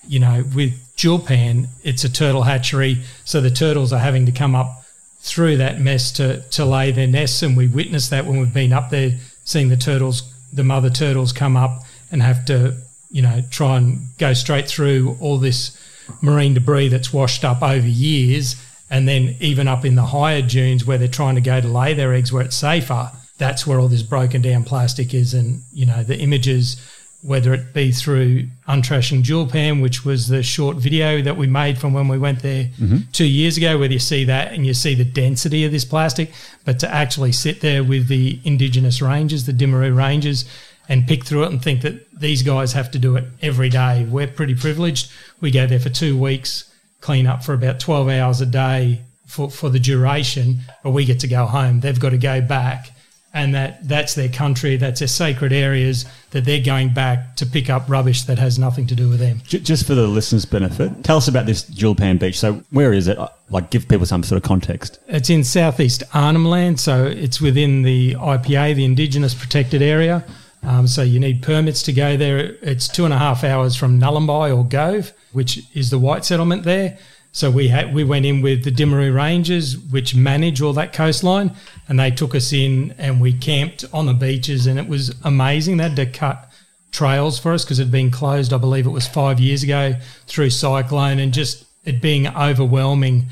you 0.09 0.19
know 0.19 0.45
with 0.55 0.73
Djulpan 0.97 1.69
it's 1.83 2.05
a 2.05 2.13
turtle 2.13 2.43
hatchery, 2.43 3.03
so 3.25 3.41
the 3.41 3.51
turtles 3.51 3.93
are 3.93 3.99
having 3.99 4.27
to 4.27 4.33
come 4.33 4.55
up 4.55 4.85
through 5.21 5.57
that 5.59 5.81
mess 5.81 6.13
to 6.13 6.41
to 6.51 6.65
lay 6.65 6.91
their 6.91 7.07
nests, 7.07 7.43
and 7.43 7.57
we 7.57 7.67
witnessed 7.67 8.11
that 8.11 8.27
when 8.27 8.39
we've 8.39 8.55
been 8.55 8.73
up 8.73 8.91
there 8.91 9.19
seeing 9.45 9.69
the 9.69 9.77
turtles, 9.77 10.23
the 10.53 10.65
mother 10.65 10.91
turtles 10.91 11.33
come 11.33 11.57
up 11.57 11.83
and 12.11 12.23
have 12.23 12.45
to 12.47 12.77
you 13.15 13.23
know, 13.23 13.41
try 13.49 13.77
and 13.77 14.01
go 14.19 14.33
straight 14.33 14.67
through 14.67 15.17
all 15.21 15.39
this 15.39 15.79
marine 16.21 16.53
debris 16.53 16.89
that's 16.89 17.13
washed 17.13 17.45
up 17.45 17.63
over 17.63 17.87
years. 17.87 18.57
And 18.91 19.07
then 19.07 19.37
even 19.39 19.69
up 19.69 19.85
in 19.85 19.95
the 19.95 20.07
higher 20.07 20.43
dunes 20.43 20.85
where 20.85 20.99
they're 20.99 21.07
trying 21.07 21.37
to 21.37 21.41
go 21.41 21.61
to 21.61 21.69
lay 21.69 21.95
their 21.95 22.13
eggs 22.13 22.33
where 22.33 22.43
it's 22.43 22.57
safer, 22.57 23.13
that's 23.39 23.67
where 23.67 23.79
all 23.81 23.89
this 23.89 24.03
broken 24.03 24.43
down 24.43 24.65
plastic 24.65 25.13
is. 25.15 25.35
And, 25.35 25.63
you 25.73 25.87
know, 25.87 26.03
the 26.03 26.19
images, 26.19 26.81
whether 27.23 27.53
it 27.55 27.75
be 27.75 27.91
through 27.91 28.49
Untrashing 28.69 29.23
Djulpan, 29.23 29.83
which 29.83 30.05
was 30.05 30.29
the 30.29 30.43
short 30.43 30.77
video 30.77 31.23
that 31.23 31.37
we 31.37 31.47
made 31.47 31.79
from 31.79 31.93
when 31.93 32.07
we 32.09 32.19
went 32.19 32.43
there 32.43 32.65
mm-hmm. 32.65 32.99
two 33.13 33.27
years 33.27 33.57
ago, 33.57 33.79
whether 33.79 33.93
you 33.93 33.99
see 33.99 34.25
that 34.25 34.53
and 34.53 34.67
you 34.67 34.75
see 34.75 34.95
the 34.95 35.05
density 35.05 35.65
of 35.65 35.73
this 35.73 35.85
plastic, 35.85 36.33
but 36.65 36.79
to 36.81 36.89
actually 36.93 37.33
sit 37.33 37.61
there 37.61 37.83
with 37.83 38.09
the 38.09 38.41
indigenous 38.45 39.03
rangers, 39.03 39.47
the 39.47 39.53
Dhimurru 39.53 39.97
rangers, 39.97 40.45
and 40.89 41.09
pick 41.09 41.25
through 41.25 41.45
it 41.45 41.51
and 41.51 41.63
think 41.63 41.81
that 41.83 42.21
these 42.21 42.43
guys 42.43 42.75
have 42.75 42.91
to 42.91 42.99
do 42.99 43.17
it 43.17 43.25
every 43.43 43.69
day. 43.69 44.07
We're 44.09 44.27
pretty 44.27 44.55
privileged. 44.55 45.11
We 45.41 45.51
go 45.51 45.67
there 45.67 45.81
for 45.81 45.89
two 45.89 46.19
weeks, 46.19 46.71
clean 47.01 47.27
up 47.27 47.43
for 47.43 47.55
about 47.55 47.81
12 47.81 48.09
hours 48.09 48.41
a 48.41 48.47
day 48.47 49.01
for, 49.27 49.51
for 49.51 49.71
the 49.71 49.79
duration, 49.79 50.61
but 50.83 50.91
we 50.91 51.05
get 51.05 51.21
to 51.21 51.29
go 51.29 51.47
home. 51.47 51.81
They've 51.81 51.99
got 51.99 52.11
to 52.11 52.19
go 52.19 52.41
back. 52.41 52.91
And 53.35 53.53
that, 53.55 53.87
that's 53.89 54.15
their 54.15 54.29
country, 54.29 54.77
that's 54.77 55.01
their 55.01 55.09
sacred 55.09 55.53
areas 55.53 56.07
that 56.31 56.45
they're 56.45 56.63
going 56.63 56.95
back 56.95 57.35
to 57.37 57.47
pick 57.47 57.69
up 57.69 57.89
rubbish 57.89 58.23
that 58.23 58.39
has 58.39 58.61
nothing 58.61 58.87
to 58.87 58.95
do 58.95 59.09
with 59.09 59.19
them. 59.19 59.43
Just 59.45 59.87
for 59.87 59.97
the 59.97 60.07
listeners' 60.07 60.45
benefit, 60.45 61.03
tell 61.03 61.17
us 61.17 61.27
about 61.27 61.45
this 61.45 61.69
Djulpan 61.69 62.21
Beach. 62.21 62.39
So, 62.39 62.63
where 62.71 62.93
is 62.93 63.09
it? 63.09 63.19
Like, 63.51 63.71
give 63.71 63.89
people 63.89 64.07
some 64.07 64.23
sort 64.23 64.37
of 64.37 64.45
context. 64.45 65.01
It's 65.09 65.31
in 65.31 65.43
southeast 65.43 66.05
Arnhem 66.15 66.45
Land, 66.45 66.79
so 66.79 67.05
it's 67.05 67.41
within 67.41 67.83
the 67.83 68.15
IPA, 68.15 68.77
the 68.77 68.85
Indigenous 68.85 69.35
Protected 69.35 69.83
Area. 69.83 70.25
Um, 70.67 70.87
so 70.87 71.03
you 71.03 71.21
need 71.21 71.43
permits 71.43 71.83
to 71.83 71.93
go 71.93 72.17
there. 72.17 72.39
It's 72.63 72.89
two 72.89 73.05
and 73.05 73.13
a 73.13 73.19
half 73.19 73.45
hours 73.45 73.77
from 73.77 74.01
Nhulunbuy 74.01 74.57
or 74.57 74.65
Gove, 74.65 75.13
which 75.33 75.61
is 75.75 75.91
the 75.91 75.99
white 75.99 76.25
settlement 76.25 76.63
there. 76.63 76.99
So 77.33 77.51
we 77.51 77.69
had 77.69 77.93
we 77.93 78.05
went 78.05 78.27
in 78.27 78.43
with 78.43 78.63
the 78.63 78.71
Dhimurru 78.71 79.13
Rangers, 79.15 79.77
which 79.77 80.15
manage 80.15 80.63
all 80.63 80.73
that 80.75 80.93
coastline, 80.93 81.51
and 81.89 81.99
they 81.99 82.11
took 82.11 82.35
us 82.35 82.53
in 82.53 82.95
and 82.99 83.21
we 83.21 83.33
camped 83.33 83.85
on 83.93 84.07
the 84.07 84.15
beaches, 84.15 84.67
and 84.67 84.79
it 84.79 84.89
was 84.89 85.15
amazing. 85.25 85.77
They 85.77 85.85
had 85.85 85.97
to 85.97 86.07
cut 86.07 86.51
trails 86.93 87.39
for 87.39 87.53
us 87.53 87.65
because 87.65 87.79
it 87.79 87.85
had 87.85 87.93
been 87.93 88.11
closed, 88.11 88.53
I 88.53 88.59
believe 88.59 88.87
it 88.87 88.91
was 88.91 89.07
five 89.07 89.41
years 89.41 89.63
ago 89.63 89.95
through 90.27 90.51
cyclone, 90.51 91.19
and 91.19 91.33
just 91.33 91.65
it 91.85 92.01
being 92.01 92.27
overwhelming 92.29 93.27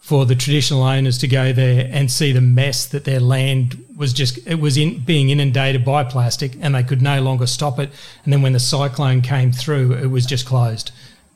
for 0.00 0.26
the 0.26 0.34
traditional 0.34 0.82
owners 0.82 1.16
to 1.18 1.28
go 1.28 1.52
there 1.52 1.88
and 1.92 2.10
see 2.10 2.32
the 2.32 2.40
mess 2.40 2.86
that 2.86 3.04
their 3.04 3.20
land 3.20 3.82
was 3.96 4.12
just 4.12 4.36
it 4.48 4.56
was 4.56 4.76
in 4.76 4.98
being 4.98 5.30
inundated 5.30 5.84
by 5.84 6.02
plastic 6.02 6.56
and 6.60 6.74
they 6.74 6.82
could 6.82 7.00
no 7.00 7.22
longer 7.22 7.46
stop 7.46 7.78
it 7.78 7.88
and 8.24 8.32
then 8.32 8.42
when 8.42 8.52
the 8.52 8.58
cyclone 8.58 9.20
came 9.20 9.52
through 9.52 9.92
it 9.92 10.08
was 10.08 10.26
just 10.26 10.44
closed 10.44 10.90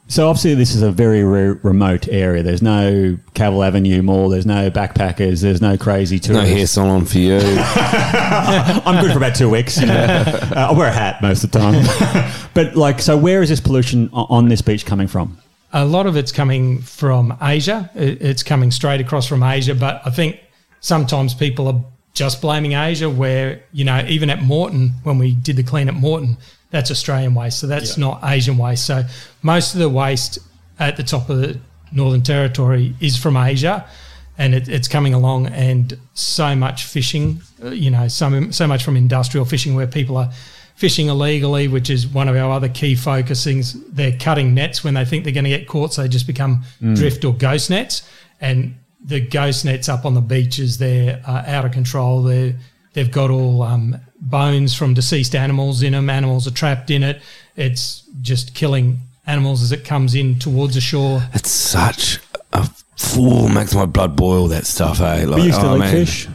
So, 0.08 0.28
obviously, 0.28 0.54
this 0.54 0.74
is 0.74 0.82
a 0.82 0.92
very 0.92 1.24
re- 1.24 1.58
remote 1.62 2.06
area. 2.08 2.42
There's 2.44 2.62
no 2.62 3.18
Cavill 3.34 3.66
Avenue 3.66 4.02
Mall. 4.02 4.28
There's 4.28 4.46
no 4.46 4.70
backpackers. 4.70 5.42
There's 5.42 5.60
no 5.60 5.76
crazy 5.76 6.16
No 6.16 6.20
tourists. 6.20 6.52
hair 6.54 6.66
salon 6.68 7.04
for 7.06 7.18
you. 7.18 7.38
I'm 7.40 9.02
good 9.02 9.10
for 9.10 9.18
about 9.18 9.34
two 9.34 9.50
weeks. 9.50 9.80
You 9.80 9.86
know. 9.86 9.94
uh, 10.26 10.68
I 10.70 10.72
wear 10.72 10.88
a 10.88 10.92
hat 10.92 11.20
most 11.22 11.42
of 11.42 11.50
the 11.50 11.58
time. 11.58 12.32
but, 12.54 12.76
like, 12.76 13.00
so 13.00 13.16
where 13.16 13.42
is 13.42 13.48
this 13.48 13.60
pollution 13.60 14.08
on 14.12 14.48
this 14.48 14.62
beach 14.62 14.86
coming 14.86 15.08
from? 15.08 15.38
a 15.72 15.84
lot 15.84 16.06
of 16.06 16.16
it's 16.16 16.32
coming 16.32 16.80
from 16.80 17.36
Asia. 17.42 17.90
It's 17.94 18.42
coming 18.42 18.70
straight 18.70 19.00
across 19.00 19.26
from 19.26 19.42
Asia, 19.42 19.74
but 19.74 20.00
I 20.06 20.10
think 20.10 20.40
sometimes 20.80 21.34
people 21.34 21.66
are 21.68 21.84
just 22.14 22.40
blaming 22.40 22.72
Asia. 22.72 23.10
Where 23.10 23.62
you 23.72 23.84
know, 23.84 24.02
even 24.08 24.30
at 24.30 24.40
Moreton, 24.42 24.92
when 25.02 25.18
we 25.18 25.34
did 25.34 25.56
the 25.56 25.62
clean 25.64 25.88
at 25.88 25.94
Moreton, 25.94 26.38
that's 26.70 26.90
Australian 26.90 27.34
waste, 27.34 27.58
so 27.60 27.66
that's 27.66 27.96
not 27.96 28.20
Asian 28.24 28.56
waste. 28.58 28.84
So 28.86 29.04
most 29.42 29.74
of 29.74 29.80
the 29.80 29.88
waste 29.88 30.38
at 30.78 30.96
the 30.96 31.02
top 31.02 31.30
of 31.30 31.38
the 31.38 31.58
Northern 31.92 32.22
Territory 32.22 32.94
is 33.00 33.16
from 33.16 33.36
Asia. 33.36 33.86
and 34.38 34.54
it, 34.54 34.68
it's 34.68 34.86
coming 34.88 35.14
along. 35.14 35.46
And 35.46 35.98
so 36.12 36.54
much 36.54 36.84
fishing, 36.84 37.40
uh, 37.64 37.70
you 37.70 37.90
know, 37.90 38.06
so 38.08 38.50
so 38.50 38.66
much 38.66 38.84
from 38.84 38.94
industrial 38.96 39.46
fishing 39.46 39.74
where 39.74 39.86
people 39.86 40.18
are 40.18 40.30
fishing 40.74 41.06
illegally, 41.08 41.68
which 41.68 41.88
is 41.88 42.06
one 42.06 42.28
of 42.28 42.36
our 42.36 42.50
other 42.50 42.68
key 42.68 42.94
focusings. 42.94 43.72
They're 43.88 44.16
cutting 44.18 44.52
nets 44.52 44.84
when 44.84 44.92
they 44.92 45.06
think 45.06 45.24
they're 45.24 45.32
going 45.32 45.44
to 45.44 45.56
get 45.58 45.66
caught, 45.66 45.94
so 45.94 46.02
they 46.02 46.08
just 46.08 46.26
become 46.26 46.64
drift 46.94 47.24
or 47.24 47.32
ghost 47.32 47.70
nets. 47.70 48.02
And 48.40 48.74
the 49.02 49.20
ghost 49.20 49.64
nets 49.64 49.88
up 49.88 50.04
on 50.04 50.12
the 50.12 50.20
beaches, 50.20 50.76
they're 50.76 51.22
uh, 51.26 51.44
out 51.46 51.64
of 51.64 51.72
control. 51.72 52.22
They're 52.24 52.56
they've 52.92 53.10
got 53.10 53.30
all 53.30 53.62
um, 53.62 53.96
bones 54.20 54.74
from 54.74 54.94
deceased 54.94 55.34
animals 55.34 55.82
in 55.82 55.92
them. 55.92 56.10
Animals 56.10 56.46
are 56.46 56.52
trapped 56.52 56.90
in 56.90 57.02
it. 57.02 57.22
It's 57.56 58.02
just 58.22 58.54
killing 58.54 59.00
animals 59.26 59.62
as 59.62 59.72
it 59.72 59.84
comes 59.84 60.14
in 60.14 60.38
towards 60.38 60.74
the 60.74 60.80
shore. 60.80 61.22
It's 61.34 61.50
such 61.50 62.18
a 62.52 62.68
fool. 62.96 63.48
Makes 63.48 63.74
my 63.74 63.86
blood 63.86 64.16
boil. 64.16 64.48
That 64.48 64.66
stuff, 64.66 65.00
eh? 65.00 65.24
Like, 65.26 65.42
you 65.42 65.52
still 65.52 65.70
oh, 65.70 65.76
eat 65.76 65.80
man. 65.80 65.92
fish? 65.92 66.26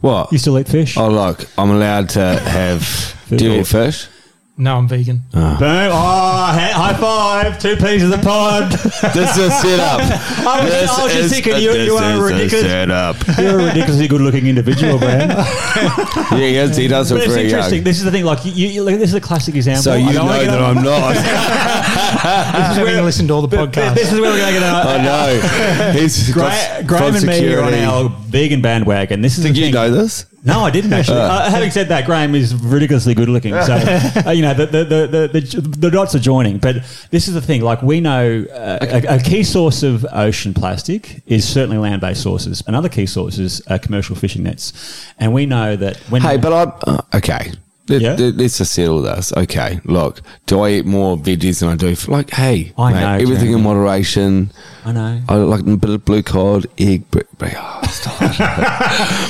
What? 0.00 0.32
You 0.32 0.38
still 0.38 0.58
eat 0.58 0.68
fish? 0.68 0.96
Oh, 0.96 1.08
look, 1.08 1.46
I'm 1.56 1.70
allowed 1.70 2.10
to 2.10 2.20
have. 2.20 3.16
do 3.28 3.44
you 3.44 3.60
eat 3.60 3.66
fish? 3.66 4.08
No, 4.56 4.76
I'm 4.76 4.86
vegan. 4.86 5.22
Ah. 5.34 5.56
Boom. 5.58 5.68
Oh, 5.90 5.96
hi- 5.96 6.70
high 6.70 6.94
five. 6.94 7.58
Two 7.60 7.74
pieces 7.74 8.04
of 8.04 8.10
the 8.10 8.18
pod. 8.24 8.70
This 9.12 9.36
is 9.36 9.46
a 9.46 9.50
setup. 9.50 9.98
I 10.46 10.60
was, 10.62 10.70
This 10.72 10.90
I 10.90 11.02
was 11.04 11.12
just 11.12 11.24
is 11.24 11.32
thinking, 11.32 11.54
a- 11.54 11.58
you, 11.58 11.72
you 11.72 11.94
are 11.96 12.30
a 12.30 12.34
is 12.36 12.52
a 12.52 12.60
setup. 12.62 13.16
You're 13.38 13.58
a 13.58 13.64
ridiculously 13.66 14.06
good 14.06 14.20
looking 14.20 14.46
individual, 14.46 15.00
man. 15.00 15.30
Yeah, 15.30 16.36
he, 16.38 16.54
has, 16.54 16.76
he 16.76 16.86
does 16.86 17.08
But 17.10 17.16
look 17.16 17.24
it's 17.24 17.34
very 17.34 17.46
interesting. 17.46 17.74
young. 17.78 17.84
This 17.84 17.98
is 17.98 18.04
the 18.04 18.12
thing. 18.12 18.24
Like, 18.24 18.44
you, 18.44 18.52
you, 18.68 18.82
like, 18.84 18.98
this 18.98 19.08
is 19.10 19.14
a 19.16 19.20
classic 19.20 19.56
example. 19.56 19.82
So 19.82 19.92
I 19.94 19.96
you 19.96 20.12
don't 20.12 20.26
know 20.26 20.32
wanna 20.32 20.44
get 20.44 20.50
that 20.52 20.60
on- 20.62 20.78
I'm 20.78 20.84
not. 20.84 21.16
Having 22.76 23.04
listened 23.04 23.28
to 23.28 23.34
all 23.34 23.42
the 23.46 23.56
podcasts. 23.56 23.94
This 23.96 24.12
is 24.12 24.20
where 24.20 24.30
we're 24.30 24.38
going 24.38 24.54
to 24.54 24.60
get 24.60 24.62
on. 24.72 24.86
I 24.86 25.02
know. 25.02 25.92
He's 26.00 26.32
Gra- 26.32 26.42
got 26.42 26.86
Graham 26.86 27.14
and 27.16 27.26
me 27.26 27.52
are 27.54 27.62
on 27.62 27.74
our 27.74 28.08
vegan 28.28 28.62
bandwagon. 28.62 29.20
This 29.20 29.36
is 29.36 29.44
Did 29.44 29.54
the 29.54 29.58
you 29.58 29.64
thing. 29.66 29.74
know 29.74 29.90
this? 29.90 30.26
No, 30.44 30.60
I 30.60 30.70
didn't 30.70 30.92
actually. 30.92 31.14
Uh, 31.24 31.50
having 31.50 31.70
said 31.70 31.88
that, 31.88 32.04
Graham 32.04 32.34
is 32.34 32.54
ridiculously 32.54 33.14
good 33.14 33.28
looking. 33.28 33.52
So, 33.62 33.74
uh, 34.26 34.30
you 34.30 34.42
know, 34.42 34.52
the, 34.52 34.66
the, 34.66 34.84
the, 34.84 35.40
the, 35.40 35.60
the, 35.60 35.90
dots 35.90 36.14
are 36.14 36.18
joining. 36.18 36.58
But 36.58 36.76
this 37.10 37.28
is 37.28 37.34
the 37.34 37.40
thing. 37.40 37.62
Like, 37.62 37.82
we 37.82 38.00
know 38.00 38.44
uh, 38.52 38.78
a, 38.80 39.16
a 39.16 39.18
key 39.20 39.42
source 39.42 39.82
of 39.82 40.04
ocean 40.12 40.52
plastic 40.52 41.22
is 41.26 41.48
certainly 41.48 41.78
land 41.78 42.00
based 42.00 42.22
sources. 42.22 42.62
Another 42.66 42.88
key 42.88 43.06
source 43.06 43.38
is 43.38 43.62
commercial 43.82 44.16
fishing 44.16 44.42
nets. 44.42 45.06
And 45.18 45.32
we 45.32 45.46
know 45.46 45.76
that 45.76 45.96
when. 46.10 46.20
Hey, 46.22 46.36
but 46.36 46.52
I. 46.52 46.90
Uh, 46.90 47.02
okay. 47.14 47.52
Yeah? 47.86 48.14
let, 48.18 48.40
us 48.40 48.58
just 48.58 48.72
settle 48.72 49.02
this. 49.02 49.32
Okay, 49.36 49.78
look, 49.84 50.22
do 50.46 50.60
I 50.60 50.70
eat 50.70 50.86
more 50.86 51.18
veggies 51.18 51.60
than 51.60 51.68
I 51.68 51.76
do? 51.76 51.88
f- 51.88 52.08
Like, 52.08 52.30
hey, 52.30 52.72
I 52.78 52.92
mate, 52.92 53.00
know, 53.00 53.12
everything 53.14 53.34
Jeremy. 53.50 53.54
in 53.54 53.62
moderation. 53.62 54.50
I 54.86 54.92
know. 54.92 55.20
I 55.28 55.34
like 55.36 55.60
a 55.60 55.76
bit 55.76 55.90
of 55.90 56.04
blue 56.04 56.22
cod, 56.22 56.66
egg. 56.78 57.04
Br- 57.38 57.46
br- 57.46 57.52
oh, 57.56 57.80
stop 57.90 58.16
it. 58.20 58.40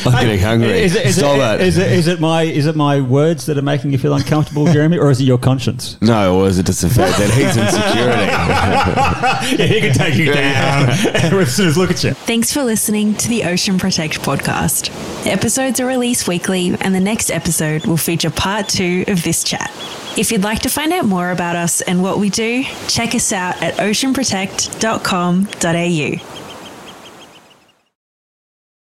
I'm 0.06 0.24
getting 0.24 0.40
hungry. 0.40 0.82
Is 0.82 0.94
it, 0.94 1.06
is, 1.06 1.16
stop 1.16 1.38
it, 1.38 1.60
it. 1.60 1.66
is 1.66 1.78
it 1.78 1.92
is 1.92 2.06
it 2.06 2.20
my 2.20 2.42
is 2.42 2.66
it 2.66 2.76
my 2.76 3.00
words 3.00 3.46
that 3.46 3.56
are 3.58 3.62
making 3.62 3.92
you 3.92 3.98
feel 3.98 4.14
uncomfortable, 4.14 4.66
Jeremy, 4.66 4.98
or 4.98 5.10
is 5.10 5.20
it 5.20 5.24
your 5.24 5.38
conscience? 5.38 6.00
No, 6.00 6.40
or 6.40 6.48
is 6.48 6.58
it 6.58 6.66
just 6.66 6.82
the 6.82 6.88
fact 6.88 7.18
that 7.18 7.30
he's 7.30 7.56
in 7.56 7.66
security? 7.68 8.24
yeah, 9.62 9.66
he 9.66 9.80
can 9.80 9.92
take 9.94 10.14
you 10.14 10.32
down 10.32 10.90
as 10.90 11.54
soon 11.54 11.68
as 11.68 11.76
look 11.76 11.90
at 11.90 12.02
you. 12.04 12.12
Thanks 12.12 12.52
for 12.52 12.62
listening 12.62 13.14
to 13.14 13.28
the 13.28 13.44
Ocean 13.44 13.78
Protect 13.78 14.20
podcast. 14.20 14.90
Episodes 15.26 15.80
are 15.80 15.86
released 15.86 16.28
weekly, 16.28 16.76
and 16.80 16.94
the 16.94 17.00
next 17.00 17.30
episode 17.30 17.86
will 17.86 17.96
feature 17.96 18.30
part 18.30 18.68
two 18.68 19.04
of 19.08 19.22
this 19.22 19.42
chat. 19.42 19.70
If 20.16 20.30
you'd 20.30 20.44
like 20.44 20.60
to 20.60 20.68
find 20.68 20.92
out 20.92 21.06
more 21.06 21.30
about 21.30 21.56
us 21.56 21.80
and 21.80 22.02
what 22.02 22.18
we 22.18 22.30
do, 22.30 22.62
check 22.88 23.14
us 23.14 23.32
out 23.32 23.60
at 23.62 23.74
oceanprotect.com.au. 23.74 26.43